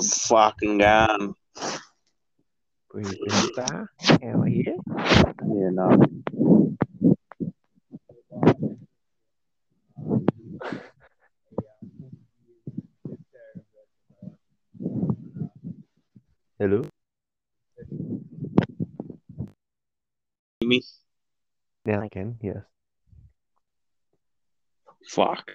fucking 0.00 0.78
gone. 0.78 1.34
Pretty 2.90 3.28
star. 3.30 3.90
How 3.98 4.40
are 4.42 4.48
you? 4.48 4.78
Yeah, 4.88 5.70
no. 5.72 6.06
Hello? 16.58 16.84
Me? 20.62 20.82
Now 21.84 22.00
I 22.00 22.08
can, 22.08 22.38
yes. 22.40 22.56
Fuck. 25.08 25.50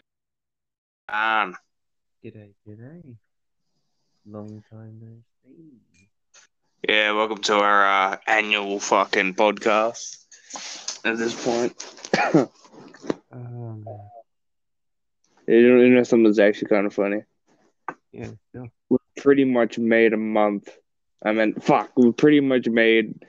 On. 1.07 1.55
G'day, 2.23 2.53
g'day. 2.67 3.15
Long 4.31 4.63
time 4.69 4.99
no 5.01 5.23
see. 5.43 5.79
Yeah, 6.87 7.13
welcome 7.13 7.39
to 7.39 7.55
our 7.55 7.85
uh, 8.13 8.17
annual 8.27 8.79
fucking 8.79 9.33
podcast. 9.33 10.17
At 11.03 11.17
this 11.17 11.33
point, 11.43 11.73
Um, 13.31 13.85
you 15.47 15.61
know, 15.67 15.81
you 15.81 15.89
know 15.89 16.03
something 16.03 16.25
that's 16.25 16.39
actually 16.39 16.69
kind 16.69 16.85
of 16.85 16.93
funny. 16.93 17.23
yeah, 18.11 18.31
still. 18.49 18.67
We 18.89 18.97
pretty 19.17 19.45
much 19.45 19.79
made 19.79 20.13
a 20.13 20.17
month. 20.17 20.69
I 21.25 21.31
mean, 21.31 21.55
fuck, 21.55 21.91
we 21.97 22.11
pretty 22.11 22.39
much 22.39 22.67
made 22.67 23.23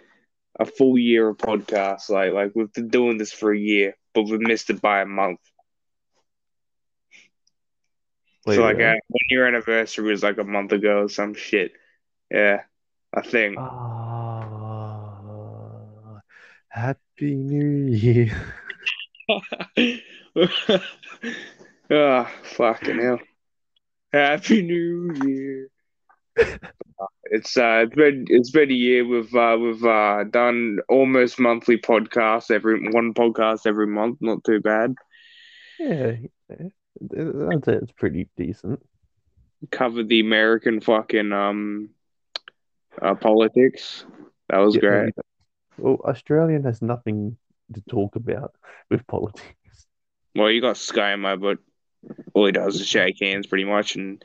a 0.58 0.66
full 0.66 0.98
year 0.98 1.28
of 1.30 1.38
podcasts. 1.38 2.10
Like, 2.10 2.32
like 2.32 2.52
we've 2.54 2.72
been 2.72 2.88
doing 2.88 3.18
this 3.18 3.32
for 3.32 3.52
a 3.52 3.58
year, 3.58 3.96
but 4.14 4.24
we 4.24 4.38
missed 4.38 4.70
it 4.70 4.82
by 4.82 5.00
a 5.00 5.06
month. 5.06 5.40
Wait, 8.46 8.56
so 8.56 8.62
like, 8.62 8.76
really? 8.76 8.88
our 8.88 8.94
one 9.08 9.18
year 9.30 9.46
anniversary 9.46 10.10
was 10.10 10.22
like 10.22 10.38
a 10.38 10.44
month 10.44 10.72
ago, 10.72 11.02
or 11.02 11.08
some 11.08 11.34
shit. 11.34 11.72
Yeah, 12.30 12.62
I 13.14 13.22
think. 13.22 13.56
Ah, 13.58 14.40
Happy 16.68 17.34
New 17.34 17.92
Year. 17.92 18.30
Ah, 21.92 22.30
fucking 22.44 23.00
hell. 23.00 23.18
Happy 24.12 24.62
New 24.62 25.12
Year. 25.24 25.68
It's 27.32 27.56
uh 27.56 27.84
it's 27.86 27.94
been 27.94 28.24
it's 28.28 28.50
been 28.50 28.70
a 28.70 28.74
year 28.74 29.06
we've 29.06 29.34
uh 29.34 29.56
we've 29.58 29.84
uh 29.84 30.24
done 30.24 30.80
almost 30.88 31.38
monthly 31.38 31.78
podcasts 31.78 32.50
every 32.50 32.90
one 32.90 33.14
podcast 33.14 33.66
every 33.66 33.86
month, 33.86 34.18
not 34.20 34.42
too 34.44 34.60
bad. 34.60 34.94
Yeah. 35.78 36.16
I'd 37.02 37.64
say 37.64 37.74
it's 37.74 37.92
pretty 37.92 38.28
decent. 38.36 38.80
Covered 39.70 40.08
the 40.08 40.20
American 40.20 40.80
fucking 40.80 41.32
um 41.32 41.90
uh 43.00 43.14
politics. 43.14 44.04
That 44.48 44.58
was 44.58 44.74
Yeah, 44.74 44.80
great. 44.80 45.14
Well, 45.78 45.98
Australian 46.04 46.64
has 46.64 46.82
nothing 46.82 47.36
to 47.72 47.82
talk 47.88 48.16
about 48.16 48.54
with 48.90 49.06
politics. 49.06 49.86
Well 50.34 50.50
you 50.50 50.60
got 50.60 50.76
ScoMo, 50.76 51.40
but 51.40 51.58
all 52.34 52.46
he 52.46 52.52
does 52.52 52.80
is 52.80 52.86
shake 52.86 53.20
hands 53.20 53.46
pretty 53.46 53.64
much 53.64 53.96
and 53.96 54.22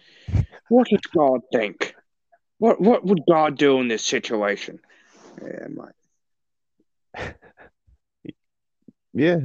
what 0.70 0.88
does 0.88 1.02
God 1.16 1.42
think? 1.53 1.96
What 2.58 2.81
what 2.81 3.06
would 3.06 3.22
God 3.30 3.58
do 3.58 3.80
in 3.80 3.88
this 3.88 4.03
situation? 4.03 4.80
Yeah, 5.42 5.68
mate. 5.70 7.34
Yeah, 9.18 9.40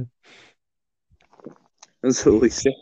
That's 2.03 2.27
all 2.27 2.41
he 2.41 2.49
said. 2.49 2.73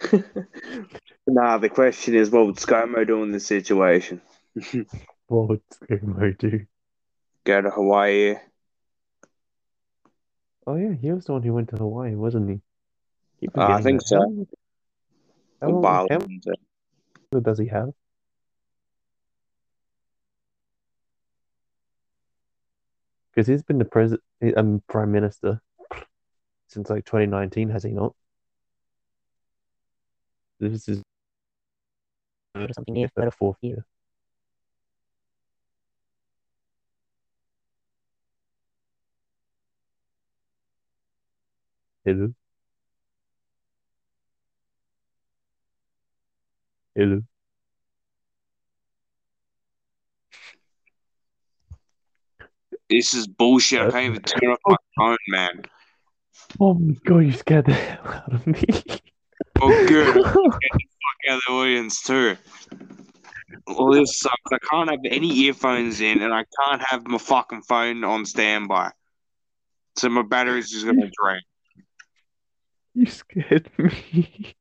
nah, 1.26 1.58
the 1.58 1.68
question 1.68 2.14
is, 2.14 2.30
what 2.30 2.46
would 2.46 2.56
ScoMo 2.56 3.06
do 3.06 3.22
in 3.22 3.32
this 3.32 3.46
situation? 3.46 4.20
what 5.26 5.48
would 5.48 5.62
ScoMo 5.70 6.36
do? 6.38 6.66
Go 7.44 7.62
to 7.62 7.70
Hawaii? 7.70 8.36
Oh 10.66 10.76
yeah, 10.76 10.92
he 10.92 11.10
was 11.12 11.24
the 11.24 11.32
one 11.32 11.42
who 11.42 11.54
went 11.54 11.68
to 11.70 11.76
Hawaii, 11.76 12.14
wasn't 12.14 12.50
he? 12.50 12.60
Keep 13.40 13.56
Uh, 13.56 13.66
I 13.72 13.80
think 13.82 14.00
that. 14.00 14.06
so. 14.06 14.16
How, 14.18 14.46
how, 15.60 15.68
Or 15.70 15.82
long- 15.82 16.08
how 17.32 17.40
does 17.40 17.58
he 17.58 17.66
have? 17.68 17.90
Because 23.32 23.46
he's 23.46 23.62
been 23.62 23.78
the 23.78 23.84
president, 23.84 24.22
um, 24.56 24.82
prime 24.88 25.12
minister 25.12 25.60
since 26.68 26.90
like 26.90 27.04
2019, 27.04 27.70
has 27.70 27.84
he 27.84 27.90
not? 27.90 28.14
This 30.60 30.88
is 30.88 31.02
third 32.54 32.70
or 32.70 32.74
something 32.74 32.94
year, 32.94 33.08
third 33.16 33.28
or 33.28 33.30
fourth 33.30 33.56
year. 33.62 33.86
Hello. 42.04 42.34
Hello. 46.94 47.22
This 52.90 53.14
is 53.14 53.26
bullshit. 53.26 53.80
I 53.80 53.90
can't 53.90 54.04
even 54.06 54.22
turn 54.22 54.50
off 54.50 54.58
my 54.66 54.76
phone, 54.96 55.16
man. 55.28 55.62
Oh 56.60 56.74
my 56.74 56.94
god, 57.04 57.18
you 57.20 57.32
scared 57.32 57.66
the 57.66 57.72
hell 57.72 58.06
out 58.06 58.34
of 58.34 58.46
me. 58.46 58.62
Oh, 59.60 59.86
good. 59.86 60.14
Get 60.14 60.14
the 60.24 60.30
fuck 60.30 60.60
out 61.28 61.36
of 61.36 61.42
the 61.46 61.52
audience, 61.52 62.02
too. 62.02 62.36
Well, 63.66 63.92
this 63.92 64.18
sucks. 64.20 64.34
I 64.52 64.58
can't 64.58 64.90
have 64.90 65.00
any 65.04 65.32
earphones 65.40 66.00
in, 66.00 66.22
and 66.22 66.32
I 66.32 66.44
can't 66.60 66.82
have 66.82 67.06
my 67.06 67.18
fucking 67.18 67.62
phone 67.62 68.04
on 68.04 68.24
standby. 68.24 68.90
So 69.96 70.08
my 70.08 70.22
battery's 70.22 70.70
just 70.70 70.86
gonna 70.86 71.10
drain. 71.22 71.42
you 72.94 73.06
scared 73.06 73.70
me. 73.78 74.54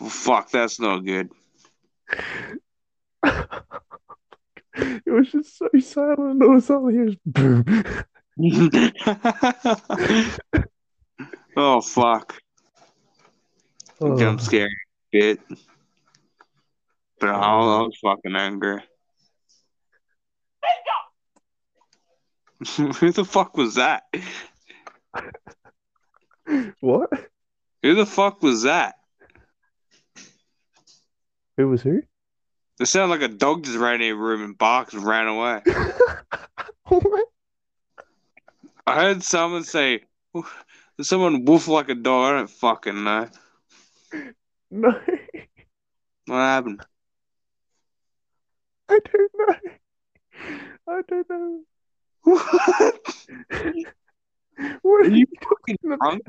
Well, 0.00 0.10
fuck, 0.10 0.50
that's 0.50 0.78
not 0.80 0.98
good. 1.04 1.30
it 3.24 5.06
was 5.06 5.30
just 5.32 5.56
so 5.56 5.68
silent. 5.80 6.42
All 6.42 6.52
of 6.52 6.58
a 6.58 6.60
sudden, 6.60 6.92
here's 6.92 7.16
boom. 7.24 7.64
oh 11.56 11.80
fuck. 11.80 12.43
Oh, 14.00 14.18
Jump 14.18 14.40
scare 14.40 14.68
bit. 15.12 15.40
But 17.20 17.28
I, 17.28 17.34
I 17.34 17.82
was 17.82 17.96
fucking 18.02 18.36
angry. 18.36 18.82
Who 22.76 23.10
the 23.12 23.24
fuck 23.24 23.56
was 23.56 23.74
that? 23.74 24.04
What? 26.80 27.10
Who 27.82 27.94
the 27.94 28.06
fuck 28.06 28.42
was 28.42 28.62
that? 28.62 28.94
Who 31.56 31.68
was 31.68 31.82
who? 31.82 32.02
It 32.80 32.86
sounded 32.86 33.14
like 33.14 33.30
a 33.30 33.32
dog 33.32 33.64
just 33.64 33.78
ran 33.78 34.00
in 34.00 34.12
a 34.12 34.16
room 34.16 34.42
and 34.42 34.58
barked 34.58 34.94
and 34.94 35.04
ran 35.04 35.28
away. 35.28 35.62
what? 36.88 37.28
I 38.86 39.02
heard 39.02 39.22
someone 39.22 39.64
say, 39.64 40.02
someone 41.00 41.44
woof 41.44 41.68
like 41.68 41.88
a 41.88 41.94
dog?" 41.94 42.32
I 42.32 42.36
don't 42.38 42.50
fucking 42.50 43.04
know. 43.04 43.28
No, 44.70 44.90
What 46.26 46.36
happened? 46.36 46.84
I 48.88 48.98
don't 49.00 49.30
know. 49.38 49.54
I 50.88 51.02
don't 51.08 51.28
know. 51.30 51.60
What? 52.22 52.94
What 54.82 55.00
are 55.00 55.04
Are 55.04 55.08
you 55.08 55.26
talking 55.42 55.78
about? 55.84 56.20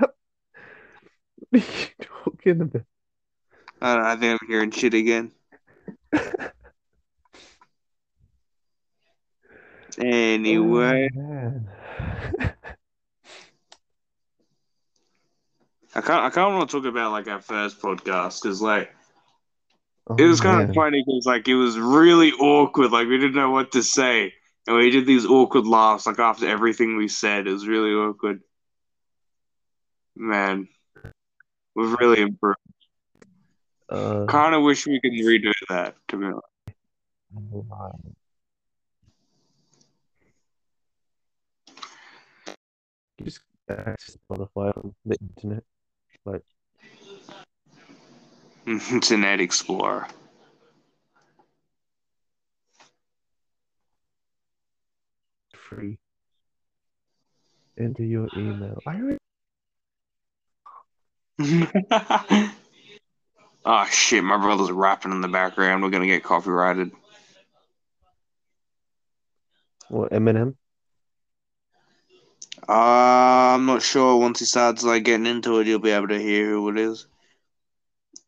What 1.50 1.62
are 1.62 1.66
you 1.68 1.90
talking 2.01 2.62
about? 2.62 2.85
I, 3.81 3.96
don't 3.96 4.03
know, 4.03 4.09
I 4.09 4.16
think 4.17 4.41
I'm 4.41 4.47
hearing 4.50 4.72
shit 4.72 4.94
again. 4.94 5.31
Oh, 10.47 10.64
anyway, 10.64 11.09
Oh, 11.16 11.20
man. 11.20 11.70
I 15.96 16.02
can't. 16.02 16.24
I 16.26 16.30
can't 16.30 16.53
want 16.53 16.70
to 16.70 16.78
talk 16.78 16.86
about 16.86 17.12
like 17.12 17.28
our 17.28 17.42
first 17.42 17.82
podcast 17.82 18.42
because 18.42 18.62
like 18.62 18.92
Oh, 20.08 20.16
it 20.18 20.26
was 20.26 20.40
kind 20.40 20.62
man. 20.62 20.70
of 20.70 20.76
funny 20.76 21.03
because 21.06 21.26
like 21.26 21.47
it 21.47 21.56
was 21.56 21.80
really 21.80 22.32
awkward. 22.34 22.92
Like 22.92 23.08
we 23.08 23.18
didn't 23.18 23.36
know 23.36 23.50
what 23.52 23.72
to 23.72 23.82
say, 23.82 24.34
and 24.68 24.76
we 24.78 24.92
did 24.92 25.06
these 25.08 25.26
awkward 25.26 25.66
laughs. 25.66 26.06
Like 26.06 26.20
after 26.20 26.47
everything 26.47 26.97
we 26.97 27.08
said, 27.08 27.47
it 27.47 27.52
was 27.53 27.68
really 27.68 27.92
awkward. 27.92 28.42
Man, 30.16 30.68
we've 31.76 31.94
really 32.00 32.22
improved. 32.22 32.59
Uh, 33.90 34.26
Kind 34.28 34.56
of 34.56 34.64
wish 34.64 34.86
we 34.86 35.00
could 35.00 35.14
redo 35.14 35.52
that. 35.70 35.96
To 36.09 36.18
be 36.18 36.26
honest. 36.26 36.41
just 43.24 43.40
access 43.70 44.18
Spotify 44.30 44.76
on 44.78 44.94
the 45.06 45.18
internet 45.22 45.64
but 46.26 46.42
Internet 48.68 49.40
Explorer. 49.40 50.08
Free 55.54 55.98
Enter 57.78 58.04
your 58.04 58.30
email. 58.38 58.80
I 58.88 59.18
oh 63.66 63.86
shit! 63.92 64.24
My 64.24 64.38
brother's 64.38 64.72
rapping 64.72 65.12
in 65.12 65.20
the 65.22 65.28
background. 65.28 65.84
We're 65.84 65.90
gonna 65.90 66.08
get 66.08 66.24
copyrighted. 66.24 66.92
What 69.90 70.12
Eminem? 70.12 70.56
Uh, 72.67 73.53
I'm 73.55 73.66
not 73.66 73.81
sure. 73.81 74.17
Once 74.19 74.40
he 74.40 74.46
starts 74.46 74.84
like 74.84 75.03
getting 75.03 75.25
into 75.25 75.59
it, 75.59 75.67
you'll 75.67 75.79
be 75.79 75.91
able 75.91 76.07
to 76.09 76.19
hear 76.19 76.49
who 76.49 76.69
it 76.69 76.78
is. 76.78 77.07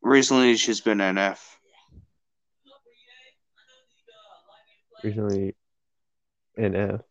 Recently, 0.01 0.51
it's 0.51 0.65
just 0.65 0.83
been 0.85 0.99
NF. 0.99 1.57
Recently 5.03 5.55
NF. 6.57 7.01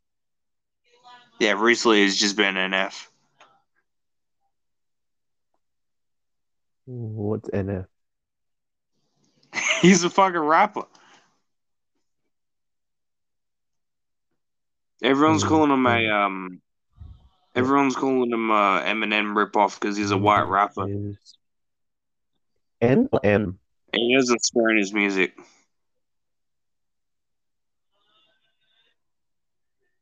Yeah, 1.38 1.52
recently 1.52 2.02
it's 2.04 2.16
just 2.16 2.36
been 2.36 2.54
NF. 2.56 3.08
What's 6.86 7.48
NF? 7.50 7.86
He's 9.80 10.04
a 10.04 10.10
fucking 10.10 10.38
rapper. 10.40 10.84
Everyone's 15.02 15.42
Mm, 15.42 15.48
calling 15.48 15.70
him 15.70 15.86
a 15.86 15.90
mm. 15.90 16.26
um. 16.26 16.62
Everyone's 17.56 17.96
calling 17.96 18.30
him 18.30 18.50
uh 18.50 18.82
Eminem 18.82 19.34
ripoff 19.34 19.80
because 19.80 19.96
he's 19.96 20.10
a 20.10 20.16
white 20.16 20.42
rapper. 20.42 20.84
N 22.82 23.08
M? 23.24 23.58
And 23.92 24.02
he 24.02 24.14
doesn't 24.14 24.44
swear 24.44 24.70
in 24.70 24.76
his 24.76 24.92
music. 24.92 25.34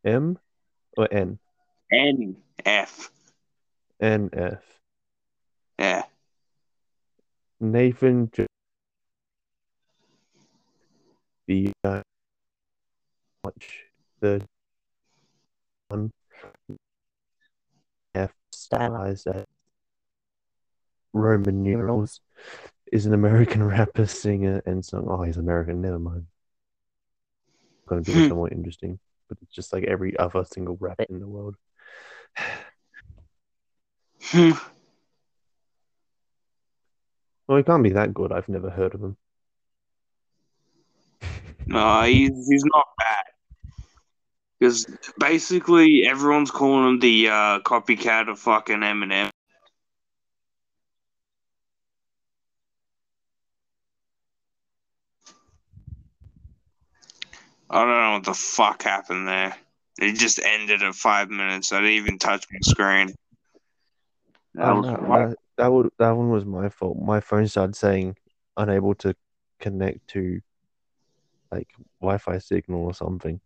M 0.04 0.38
or 0.98 1.08
N? 1.12 1.38
NF. 1.92 3.08
NF. 4.02 4.60
Yeah. 5.78 6.02
Nathan 7.60 8.30
J- 8.32 8.46
the 11.46 11.72
uh, 11.84 12.02
watch 13.44 13.84
the 14.20 14.42
one 15.88 16.06
F 16.06 16.23
stylized 18.62 19.26
as 19.28 19.44
Roman 21.12 21.62
numerals 21.62 22.20
is 22.92 23.06
an 23.06 23.14
American 23.14 23.62
rapper, 23.68 24.06
singer, 24.06 24.62
and 24.66 24.84
song. 24.84 25.06
Oh, 25.08 25.22
he's 25.22 25.36
American. 25.36 25.80
Never 25.80 25.98
mind. 25.98 26.26
Going 27.86 28.02
to 28.04 28.12
be 28.12 28.20
Hmm. 28.22 28.28
somewhat 28.28 28.52
interesting, 28.52 28.98
but 29.28 29.38
it's 29.42 29.54
just 29.54 29.72
like 29.72 29.84
every 29.84 30.16
other 30.18 30.44
single 30.44 30.76
rapper 30.80 31.04
in 31.08 31.20
the 31.20 31.28
world. 31.28 31.56
Hmm. 34.22 34.52
Well, 37.46 37.58
he 37.58 37.64
can't 37.64 37.82
be 37.82 37.90
that 37.90 38.14
good. 38.14 38.32
I've 38.32 38.48
never 38.48 38.70
heard 38.70 38.94
of 38.94 39.02
him. 39.02 39.16
no, 41.66 42.02
he's 42.02 42.48
he's 42.48 42.64
not 42.64 42.86
bad. 42.98 43.24
Because 44.58 44.86
basically 45.18 46.06
everyone's 46.06 46.50
calling 46.50 46.88
him 46.88 46.98
the 47.00 47.28
uh, 47.28 47.60
copycat 47.60 48.28
of 48.30 48.38
fucking 48.38 48.78
Eminem. 48.78 49.28
I 57.70 57.78
don't 57.84 57.88
know 57.88 58.12
what 58.12 58.24
the 58.24 58.34
fuck 58.34 58.82
happened 58.82 59.26
there. 59.26 59.56
It 59.98 60.14
just 60.16 60.40
ended 60.44 60.82
at 60.82 60.94
five 60.94 61.28
minutes. 61.30 61.72
I 61.72 61.78
didn't 61.80 61.92
even 61.94 62.18
touch 62.18 62.46
my 62.52 62.58
screen. 62.62 63.14
That 64.54 64.68
Oh, 64.68 64.76
was 64.80 64.86
no, 64.86 64.96
fuck- 64.96 65.08
that, 65.30 65.36
that 65.56 65.72
would 65.72 65.90
that 65.98 66.10
one 66.12 66.30
was 66.30 66.44
my 66.44 66.68
fault. 66.68 66.98
My 67.00 67.20
phone 67.20 67.46
started 67.48 67.74
saying 67.76 68.16
unable 68.56 68.94
to 68.96 69.14
connect 69.60 70.06
to 70.08 70.40
like 71.50 71.68
Wi-Fi 72.00 72.38
signal 72.38 72.84
or 72.84 72.94
something. 72.94 73.40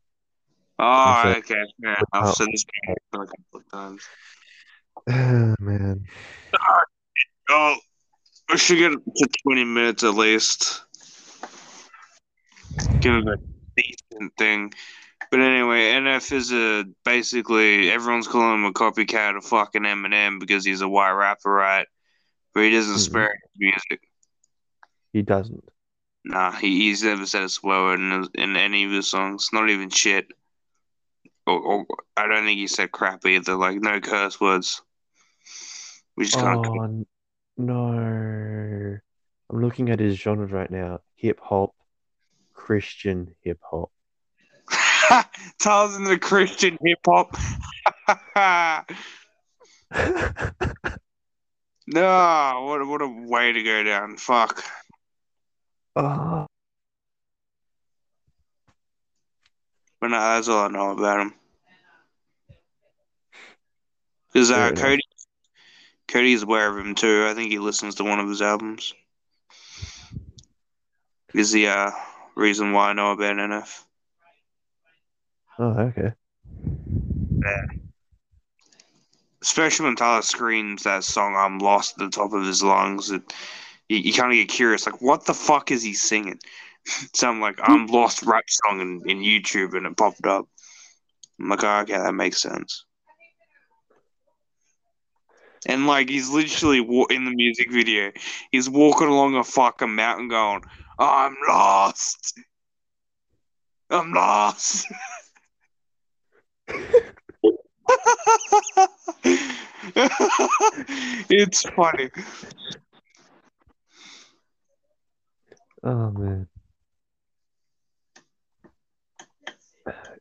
Oh, 0.81 1.35
okay. 1.39 1.65
Yeah, 1.79 1.97
I've 2.13 2.23
how- 2.25 2.33
said 2.33 2.49
this 2.53 2.65
a 3.13 3.19
couple 3.19 3.31
of 3.55 3.71
times. 3.73 4.03
Ah, 5.09 5.55
man. 5.61 6.05
Oh, 7.51 7.77
we 8.51 8.59
should 8.59 8.79
get 8.79 8.91
to 8.91 9.29
20 9.43 9.65
minutes 9.65 10.05
at 10.05 10.15
least. 10.15 10.83
Give 13.01 13.15
it 13.15 13.27
a 13.27 13.37
decent 13.77 14.33
thing. 14.37 14.73
But 15.31 15.41
anyway, 15.41 15.93
NF 15.93 16.33
is 16.33 16.53
a 16.53 16.85
basically 17.05 17.91
everyone's 17.91 18.29
calling 18.29 18.55
him 18.61 18.65
a 18.65 18.73
copycat 18.73 19.37
of 19.37 19.45
fucking 19.45 19.83
Eminem 19.83 20.39
because 20.41 20.65
he's 20.65 20.81
a 20.81 20.89
white 20.89 21.13
rapper, 21.13 21.51
right? 21.51 21.87
But 22.55 22.65
he 22.65 22.71
doesn't 22.71 22.95
Mhm. 22.97 23.11
swear 23.11 23.31
his 23.43 23.51
music. 23.59 24.09
He 25.13 25.23
doesn't. 25.23 25.65
Nah, 26.25 26.53
he, 26.53 26.79
he's 26.79 27.03
never 27.03 27.27
said 27.27 27.43
a 27.45 27.49
swear 27.49 27.83
word 27.83 28.01
in, 28.01 28.29
in 28.35 28.57
any 28.57 28.85
of 28.85 28.91
his 28.91 29.09
songs. 29.09 29.49
Not 29.53 29.71
even 29.71 29.91
shit. 29.91 30.31
Or, 31.49 31.59
or 31.59 31.87
I 32.15 32.27
don't 32.27 32.45
think 32.45 32.59
he 32.59 32.67
said 32.67 32.93
crap 32.93 33.25
either. 33.25 33.55
Like 33.55 33.81
no 33.81 34.01
curse 34.01 34.39
words. 34.39 34.83
We 36.15 36.27
just 36.27 36.37
can't. 36.37 36.67
Oh 36.67 37.07
no. 37.57 38.99
I'm 39.51 39.63
looking 39.63 39.89
at 39.89 39.99
his 39.99 40.17
genres 40.19 40.53
right 40.53 40.71
now. 40.71 41.01
Hip 41.17 41.41
hop, 41.43 41.75
Christian 42.53 43.35
hip 43.41 43.61
hop. 43.63 43.91
Tyler's 45.59 45.97
in 45.97 46.05
the 46.05 46.19
Christian 46.19 46.77
hip 46.85 46.99
hop. 47.07 47.35
no, 51.87 52.65
what 52.67 52.87
what 52.87 53.01
a 53.01 53.09
way 53.09 53.53
to 53.53 53.63
go 53.63 53.83
down. 53.85 54.19
Fuck. 54.19 54.63
oh, 55.97 56.47
But 60.01 60.09
no, 60.09 60.19
that's 60.21 60.49
all 60.49 60.67
I 60.67 60.69
know 60.69 60.91
about 60.91 61.21
him. 61.21 61.38
Because 64.39 64.53
uh, 64.53 64.69
enough. 64.69 64.75
Cody, 64.77 65.03
Cody's 66.07 66.45
aware 66.45 66.71
of 66.71 66.87
him 66.87 66.95
too. 66.95 67.27
I 67.29 67.35
think 67.35 67.51
he 67.51 67.59
listens 67.59 67.97
to 67.97 68.05
one 68.05 68.21
of 68.21 68.29
his 68.29 68.41
albums. 68.41 68.95
Is 71.35 71.51
the 71.51 71.67
uh, 71.67 71.91
reason 72.37 72.71
why 72.71 72.91
I 72.91 72.93
know 72.93 73.11
about 73.11 73.35
NF. 73.35 73.83
oh, 75.59 75.65
okay. 75.65 76.13
Yeah. 77.43 77.75
Especially 79.43 79.87
when 79.87 79.97
Tyler 79.97 80.23
screams 80.23 80.85
that 80.85 81.03
song 81.03 81.35
"I'm 81.35 81.59
Lost" 81.59 81.95
at 81.95 82.05
the 82.05 82.11
top 82.17 82.33
of 82.33 82.47
his 82.47 82.63
lungs, 82.63 83.11
it, 83.11 83.35
you, 83.89 83.97
you 83.97 84.13
kind 84.13 84.31
of 84.31 84.37
get 84.37 84.49
curious, 84.49 84.87
like, 84.87 85.03
what 85.03 85.27
the 85.27 85.35
fuck 85.35 85.73
is 85.73 85.83
he 85.83 85.95
singing? 85.95 86.39
Sound 87.13 87.41
like 87.41 87.59
"I'm 87.61 87.89
Lost" 87.89 88.23
rap 88.23 88.45
song 88.49 88.81
in, 88.81 89.03
in 89.11 89.19
YouTube, 89.19 89.77
and 89.77 89.85
it 89.85 89.97
popped 89.97 90.27
up. 90.27 90.47
I'm 91.41 91.49
like, 91.49 91.65
oh, 91.65 91.81
okay, 91.81 91.99
that 91.99 92.15
makes 92.15 92.41
sense. 92.41 92.85
And 95.69 95.87
like, 95.87 96.09
he's 96.09 96.31
literally 96.31 96.81
wa- 96.81 97.07
in 97.11 97.25
the 97.25 97.31
music 97.31 97.71
video. 97.71 98.11
He's 98.51 98.69
walking 98.69 99.09
along 99.09 99.37
a 99.37 99.45
fucking 99.45 99.95
mountain, 99.95 100.29
going, 100.29 100.63
"I'm 100.99 101.37
lost. 101.47 102.39
I'm 103.91 104.13
lost." 104.13 104.87
it's 111.31 111.63
funny. 111.71 112.11
Oh 115.83 116.11
man. 116.11 116.49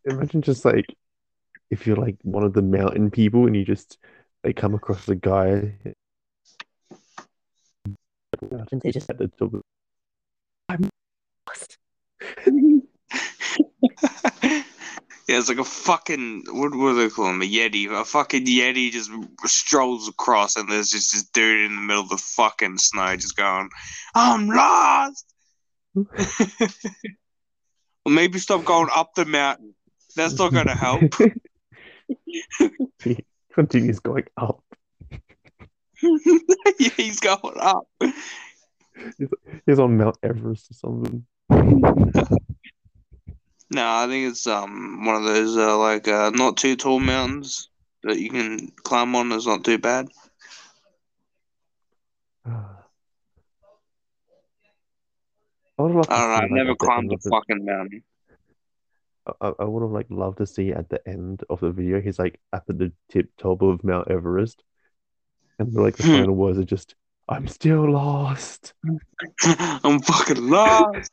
Imagine 0.06 0.42
just 0.42 0.66
like 0.66 0.86
if 1.70 1.86
you're 1.86 1.98
like 1.98 2.16
one 2.24 2.44
of 2.44 2.54
the 2.54 2.62
mountain 2.62 3.12
people 3.12 3.46
and 3.46 3.56
you 3.56 3.66
just 3.66 3.98
like 4.44 4.56
come 4.56 4.76
across 4.76 5.06
the 5.06 5.16
guy 5.16 5.74
and 8.72 8.82
they 8.82 8.92
just 8.92 9.10
at 9.10 9.18
the 9.18 9.28
top 9.28 9.52
I'm 10.70 10.90
lost. 11.48 11.78
yeah, 12.46 12.80
it's 15.30 15.50
like 15.50 15.60
a 15.60 15.64
fucking 15.64 16.44
what, 16.50 16.76
what 16.76 16.94
do 16.94 16.96
they 16.96 17.10
call 17.10 17.30
him? 17.30 17.42
A 17.42 17.46
yeti. 17.46 17.90
A 17.90 18.04
fucking 18.04 18.46
yeti 18.46 18.92
just 18.92 19.10
strolls 19.46 20.10
across, 20.10 20.58
and 20.58 20.70
there's 20.70 20.90
just 20.90 21.14
this 21.14 21.24
dude 21.30 21.66
in 21.66 21.76
the 21.76 21.82
middle 21.82 22.04
of 22.04 22.10
the 22.10 22.18
fucking 22.18 22.80
snow, 22.80 23.16
just 23.16 23.38
going, 23.38 23.70
"I'm 24.14 24.50
lost." 24.50 25.26
well, 25.96 26.08
maybe 28.08 28.40
stop 28.40 28.66
going 28.66 28.90
up 28.94 29.16
the 29.16 29.24
mountain. 29.26 29.74
That's 30.16 30.38
not 30.38 30.52
going 30.52 30.68
to 30.68 30.76
help. 30.76 31.02
continues 33.58 34.00
going 34.00 34.26
up. 34.38 34.64
yeah, 36.02 36.90
he's 36.96 37.20
going 37.20 37.58
up. 37.60 37.88
He's 39.66 39.80
on 39.80 39.98
Mount 39.98 40.18
Everest 40.22 40.70
or 40.72 40.74
something. 40.76 41.26
No, 43.70 43.86
I 43.86 44.08
think 44.08 44.32
it's 44.32 44.48
um 44.48 45.04
one 45.04 45.16
of 45.18 45.26
those 45.26 45.58
uh, 45.58 45.78
like 45.78 46.08
uh, 46.08 46.30
not 46.34 46.56
too 46.56 46.78
tall 46.78 47.02
mountains 47.02 47.68
that 48.04 48.18
you 48.18 48.30
can 48.30 48.72
climb 48.84 49.14
on. 49.14 49.30
It's 49.34 49.46
not 49.46 49.66
too 49.66 49.78
bad. 49.78 50.08
I 52.46 52.52
would 55.80 55.92
love 55.92 56.08
to 56.08 56.14
I 56.14 56.18
don't 56.18 56.30
know. 56.30 56.36
see, 56.38 56.44
I've 56.44 56.52
like, 56.52 56.52
never 56.52 56.76
climbed 56.76 57.12
a 57.12 57.16
of 57.16 57.24
fucking 57.24 57.66
mountain. 57.66 58.04
I, 59.42 59.54
I 59.60 59.64
would 59.66 59.82
have 59.82 59.92
like 59.92 60.08
loved 60.10 60.38
to 60.40 60.46
see 60.46 60.72
at 60.72 60.90
the 60.90 61.06
end 61.08 61.44
of 61.50 61.60
the 61.60 61.72
video. 61.72 62.02
He's 62.02 62.20
like 62.20 62.40
at 62.54 62.66
the 62.68 62.92
tip 63.10 63.30
top 63.38 63.62
of 63.62 63.84
Mount 63.84 64.10
Everest, 64.10 64.64
and 65.60 65.74
like 65.74 65.98
the 65.98 66.04
Hmm. 66.04 66.14
final 66.14 66.36
words 66.36 66.58
are 66.60 66.64
just, 66.64 66.96
"I'm 67.30 67.48
still 67.48 67.92
lost." 67.92 68.74
I'm 69.44 70.00
fucking 70.02 70.48
lost. 70.50 71.12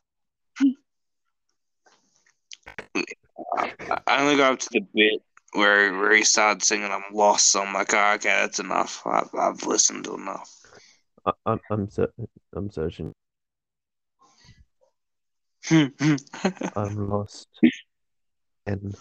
I 3.58 3.72
I 4.06 4.22
only 4.22 4.36
got 4.36 4.52
up 4.54 4.58
to 4.60 4.68
the 4.72 4.80
bit 4.94 5.22
where 5.52 5.92
where 5.96 6.14
he 6.14 6.24
started 6.24 6.62
singing 6.62 6.90
"I'm 6.90 7.04
lost." 7.12 7.50
So 7.52 7.62
I'm 7.62 7.72
like, 7.74 7.92
oh, 7.94 8.12
okay, 8.14 8.28
that's 8.30 8.60
enough. 8.60 9.02
I've, 9.06 9.30
I've 9.34 9.64
listened 9.66 10.04
to 10.04 10.14
enough. 10.14 10.50
I, 11.26 11.32
I'm 11.46 11.60
I'm 11.70 11.88
ser- 11.88 12.12
I'm 12.54 12.70
searching. 12.70 13.12
Hmm, 15.66 15.86
hmm. 15.98 16.16
I'm 16.76 17.08
lost, 17.08 17.48
and 18.66 18.96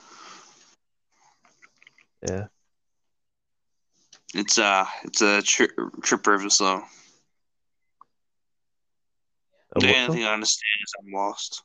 yeah, 2.27 2.47
it's 4.33 4.57
uh, 4.57 4.85
it's 5.03 5.21
a 5.21 5.41
tri- 5.41 5.67
Trip 6.01 6.25
River 6.27 6.49
song. 6.49 6.83
A 9.75 9.79
The 9.79 9.87
only 9.95 10.09
thing 10.09 10.23
I 10.23 10.33
understand 10.33 10.79
is 10.83 10.93
I'm 10.99 11.11
lost. 11.13 11.63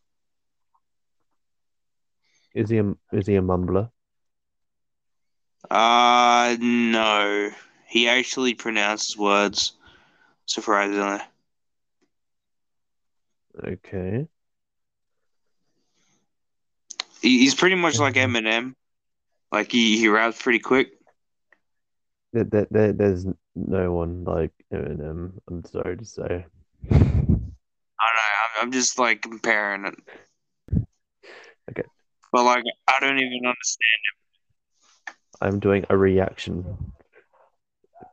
Is 2.54 2.70
he 2.70 2.78
a 2.78 2.94
is 3.12 3.26
he 3.26 3.36
a 3.36 3.42
mumbler? 3.42 3.90
Uh 5.70 6.56
no. 6.60 7.50
He 7.88 8.08
actually 8.08 8.54
pronounces 8.54 9.16
words. 9.16 9.72
Surprisingly. 10.46 11.20
Okay. 13.64 14.28
He, 17.20 17.38
he's 17.40 17.54
pretty 17.54 17.76
much 17.76 17.98
like 17.98 18.14
Eminem. 18.14 18.74
Like 19.50 19.72
he, 19.72 19.98
he 19.98 20.08
raps 20.08 20.40
pretty 20.40 20.58
quick. 20.58 20.90
There, 22.32 22.44
there, 22.44 22.66
there, 22.70 22.92
there's 22.92 23.26
no 23.54 23.92
one 23.92 24.24
like 24.24 24.52
Eminem. 24.72 25.32
I'm 25.48 25.64
sorry 25.64 25.96
to 25.96 26.04
say. 26.04 26.46
I 26.90 26.94
don't 26.94 27.00
know. 27.00 27.48
I'm, 27.98 28.62
I'm 28.62 28.72
just 28.72 28.98
like 28.98 29.22
comparing 29.22 29.86
it. 29.86 29.94
Okay. 31.70 31.88
But 32.32 32.44
like, 32.44 32.64
I 32.86 32.94
don't 33.00 33.18
even 33.18 33.40
understand. 33.44 34.00
Him. 34.04 35.14
I'm 35.40 35.58
doing 35.60 35.86
a 35.88 35.96
reaction. 35.96 36.92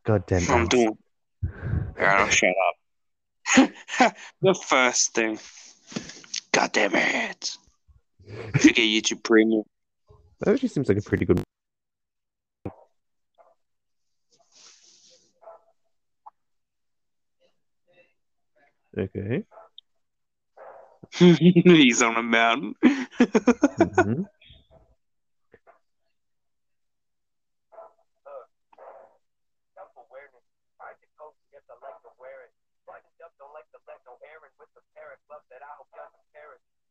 God 0.06 0.26
damn 0.28 0.44
it. 0.44 0.50
I'm 0.50 0.68
doing. 0.68 0.98
Alright, 2.00 2.34
shut 2.34 2.50
up. 2.50 4.14
the 4.42 4.54
first 4.54 5.14
thing. 5.14 5.40
God 6.52 6.72
damn 6.72 6.96
it. 6.96 7.58
If 8.28 8.66
you 8.66 8.74
get 8.74 8.84
YouTube 8.84 9.24
Premium. 9.24 9.64
That 10.40 10.54
actually 10.54 10.70
seems 10.70 10.90
like 10.90 10.98
a 10.98 11.02
pretty 11.02 11.26
good. 11.26 11.42
Okay. 18.98 19.44
He's 21.18 22.02
on 22.02 22.16
a 22.16 22.24
mountain. 22.24 22.76
Mm-hmm. 22.84 24.24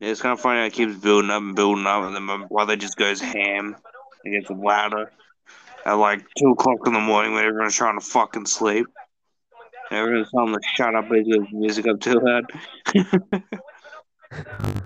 Yeah, 0.00 0.10
it's 0.10 0.20
kind 0.20 0.32
of 0.32 0.40
funny 0.40 0.60
how 0.60 0.66
it 0.66 0.72
keeps 0.72 0.96
building 0.96 1.30
up 1.30 1.40
and 1.40 1.56
building 1.56 1.86
up, 1.86 2.04
and 2.04 2.14
then 2.14 2.24
my 2.24 2.44
brother 2.46 2.76
just 2.76 2.96
goes 2.96 3.20
ham. 3.20 3.76
It 4.24 4.30
gets 4.30 4.50
louder 4.50 5.10
at 5.86 5.92
like 5.94 6.26
2 6.38 6.50
o'clock 6.50 6.86
in 6.86 6.92
the 6.92 7.00
morning 7.00 7.32
when 7.32 7.44
everyone's 7.44 7.74
trying 7.74 7.98
to 7.98 8.04
fucking 8.04 8.46
sleep. 8.46 8.86
Everyone's 9.90 10.30
telling 10.30 10.54
him 10.54 10.60
to 10.60 10.68
shut 10.74 10.94
up 10.94 11.08
because 11.08 11.26
the 11.26 11.46
music 11.52 11.86
up 11.86 12.00
too 12.00 12.20
loud. 12.20 12.50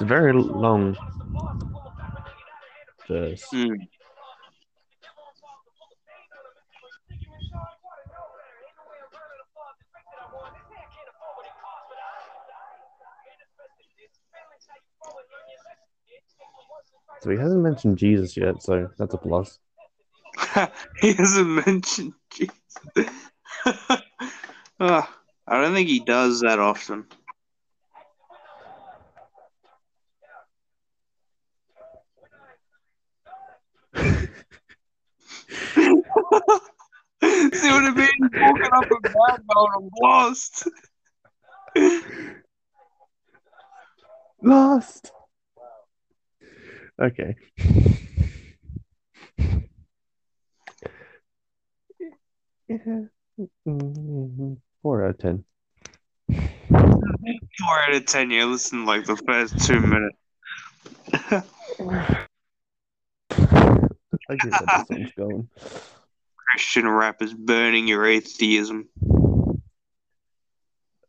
It's 0.00 0.08
very 0.08 0.32
long. 0.32 0.96
Mm. 3.08 3.88
So 17.20 17.30
he 17.30 17.36
hasn't 17.36 17.62
mentioned 17.62 17.98
Jesus 17.98 18.36
yet, 18.36 18.62
so 18.62 18.88
that's 18.98 19.14
a 19.14 19.18
plus. 19.18 19.58
he 21.00 21.12
hasn't 21.14 21.66
mentioned 21.66 22.12
Jesus. 22.30 22.54
Ah, 24.80 25.12
I 25.44 25.60
don't 25.60 25.74
think 25.74 25.88
he 25.88 25.98
does 25.98 26.42
that 26.42 26.60
often. 26.60 27.04
See 37.60 37.70
what 37.70 37.84
I 37.84 37.90
mean? 37.90 38.08
He's 38.18 38.40
walking 38.40 38.70
up 38.72 38.90
a 38.90 39.00
bad 39.00 39.42
mode. 39.54 39.68
I'm 39.76 39.88
lost. 40.00 40.68
Lost. 44.42 45.12
Okay. 47.00 47.34
Yeah. 52.68 53.00
Four 54.82 55.04
out 55.04 55.10
of 55.10 55.18
ten. 55.18 55.44
Four 56.70 57.80
out 57.80 57.94
of 57.94 58.06
ten. 58.06 58.30
You 58.30 58.46
listen 58.46 58.86
like 58.86 59.04
the 59.06 59.16
first 59.16 59.66
two 59.66 59.80
minutes. 59.80 60.16
I 64.30 64.36
get 64.36 64.52
where 64.52 64.60
the 64.60 64.84
song's 64.88 65.12
going. 65.16 65.48
Christian 66.58 66.88
rap 66.88 67.22
is 67.22 67.32
burning 67.32 67.86
your 67.86 68.04
atheism. 68.04 68.88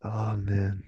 Oh 0.04 0.36
man. 0.36 0.84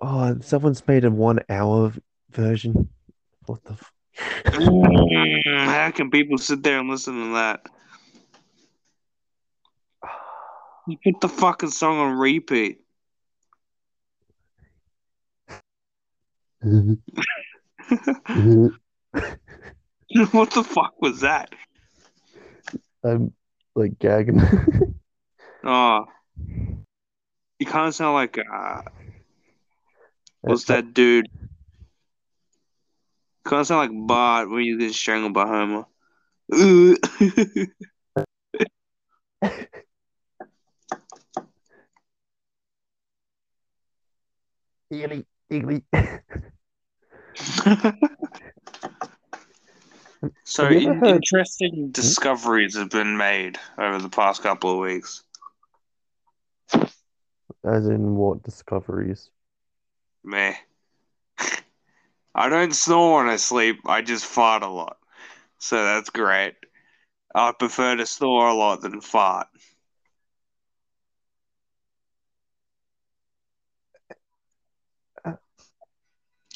Oh, 0.00 0.38
someone's 0.40 0.88
made 0.88 1.04
a 1.04 1.10
one 1.10 1.40
hour 1.50 1.92
version. 2.30 2.88
What 3.44 3.62
the? 3.64 3.72
F- 3.72 3.92
Mm, 4.54 5.66
How 5.66 5.90
can 5.90 6.10
people 6.10 6.38
sit 6.38 6.62
there 6.62 6.78
and 6.78 6.88
listen 6.88 7.12
to 7.14 7.34
that? 7.34 7.66
You 10.88 10.96
put 11.04 11.20
the 11.20 11.28
fucking 11.28 11.72
song 11.72 11.98
on 11.98 12.16
repeat. 12.16 12.80
what 20.32 20.50
the 20.50 20.62
fuck 20.62 21.00
was 21.00 21.20
that? 21.20 21.54
I'm 23.04 23.32
like 23.74 23.98
gagging. 23.98 24.40
Oh, 25.64 26.06
you 27.60 27.66
kind 27.66 27.86
of 27.86 27.94
sound 27.94 28.14
like 28.14 28.36
uh, 28.36 28.82
what's 30.40 30.64
that 30.64 30.92
dude? 30.92 31.28
Kind 33.44 33.60
of 33.60 33.66
sound 33.68 33.92
like 33.92 34.06
Bart 34.08 34.50
when 34.50 34.64
you 34.64 34.76
get 34.76 34.92
strangled 34.92 35.34
by 35.34 35.46
Homer. 35.46 35.84
Ooh. 36.56 36.96
Eely. 44.92 45.24
So 50.44 50.64
Have 50.64 50.70
you 50.70 50.78
ever 50.78 50.94
in- 50.94 51.02
heard- 51.02 51.24
interesting 51.24 51.90
hmm? 51.98 52.12
discoveries 52.12 52.76
have 52.76 52.90
been 52.90 53.16
made 53.16 53.58
over 53.78 53.98
the 53.98 54.08
past 54.08 54.42
couple 54.42 54.70
of 54.72 54.78
weeks. 54.78 55.22
As 57.64 57.86
in 57.88 58.16
what 58.16 58.42
discoveries? 58.42 59.30
Meh. 60.24 60.56
I 62.34 62.48
don't 62.48 62.74
snore 62.74 63.18
when 63.24 63.28
I 63.32 63.36
sleep. 63.36 63.80
I 63.86 64.02
just 64.02 64.24
fart 64.26 64.62
a 64.62 64.68
lot. 64.68 64.98
So 65.58 65.82
that's 65.84 66.10
great. 66.10 66.54
I 67.34 67.52
prefer 67.52 67.96
to 67.96 68.06
snore 68.06 68.48
a 68.48 68.54
lot 68.54 68.80
than 68.82 69.00
fart. 69.00 69.48
Uh, 75.24 75.32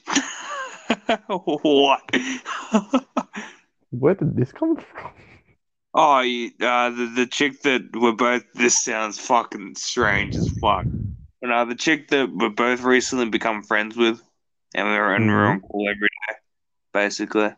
what? 1.29 2.03
Where 3.99 4.15
did 4.15 4.37
this 4.37 4.53
come 4.53 4.77
from? 4.77 5.13
oh, 5.95 6.21
you, 6.21 6.51
uh, 6.61 6.91
the 6.91 7.13
the 7.17 7.27
chick 7.27 7.63
that 7.63 7.83
we're 7.95 8.13
both. 8.13 8.45
This 8.55 8.83
sounds 8.83 9.19
fucking 9.19 9.75
strange 9.77 10.37
as 10.37 10.49
fuck. 10.49 10.87
But 11.41 11.51
uh, 11.51 11.65
the 11.65 11.75
chick 11.75 12.09
that 12.09 12.31
we're 12.33 12.51
both 12.51 12.83
recently 12.83 13.29
become 13.29 13.63
friends 13.63 13.97
with, 13.97 14.23
and 14.75 14.89
we're 14.89 15.15
and 15.15 15.27
we're 15.27 15.47
on 15.47 15.61
call 15.61 15.89
every 15.89 16.09
day, 16.29 16.37
basically. 16.93 17.51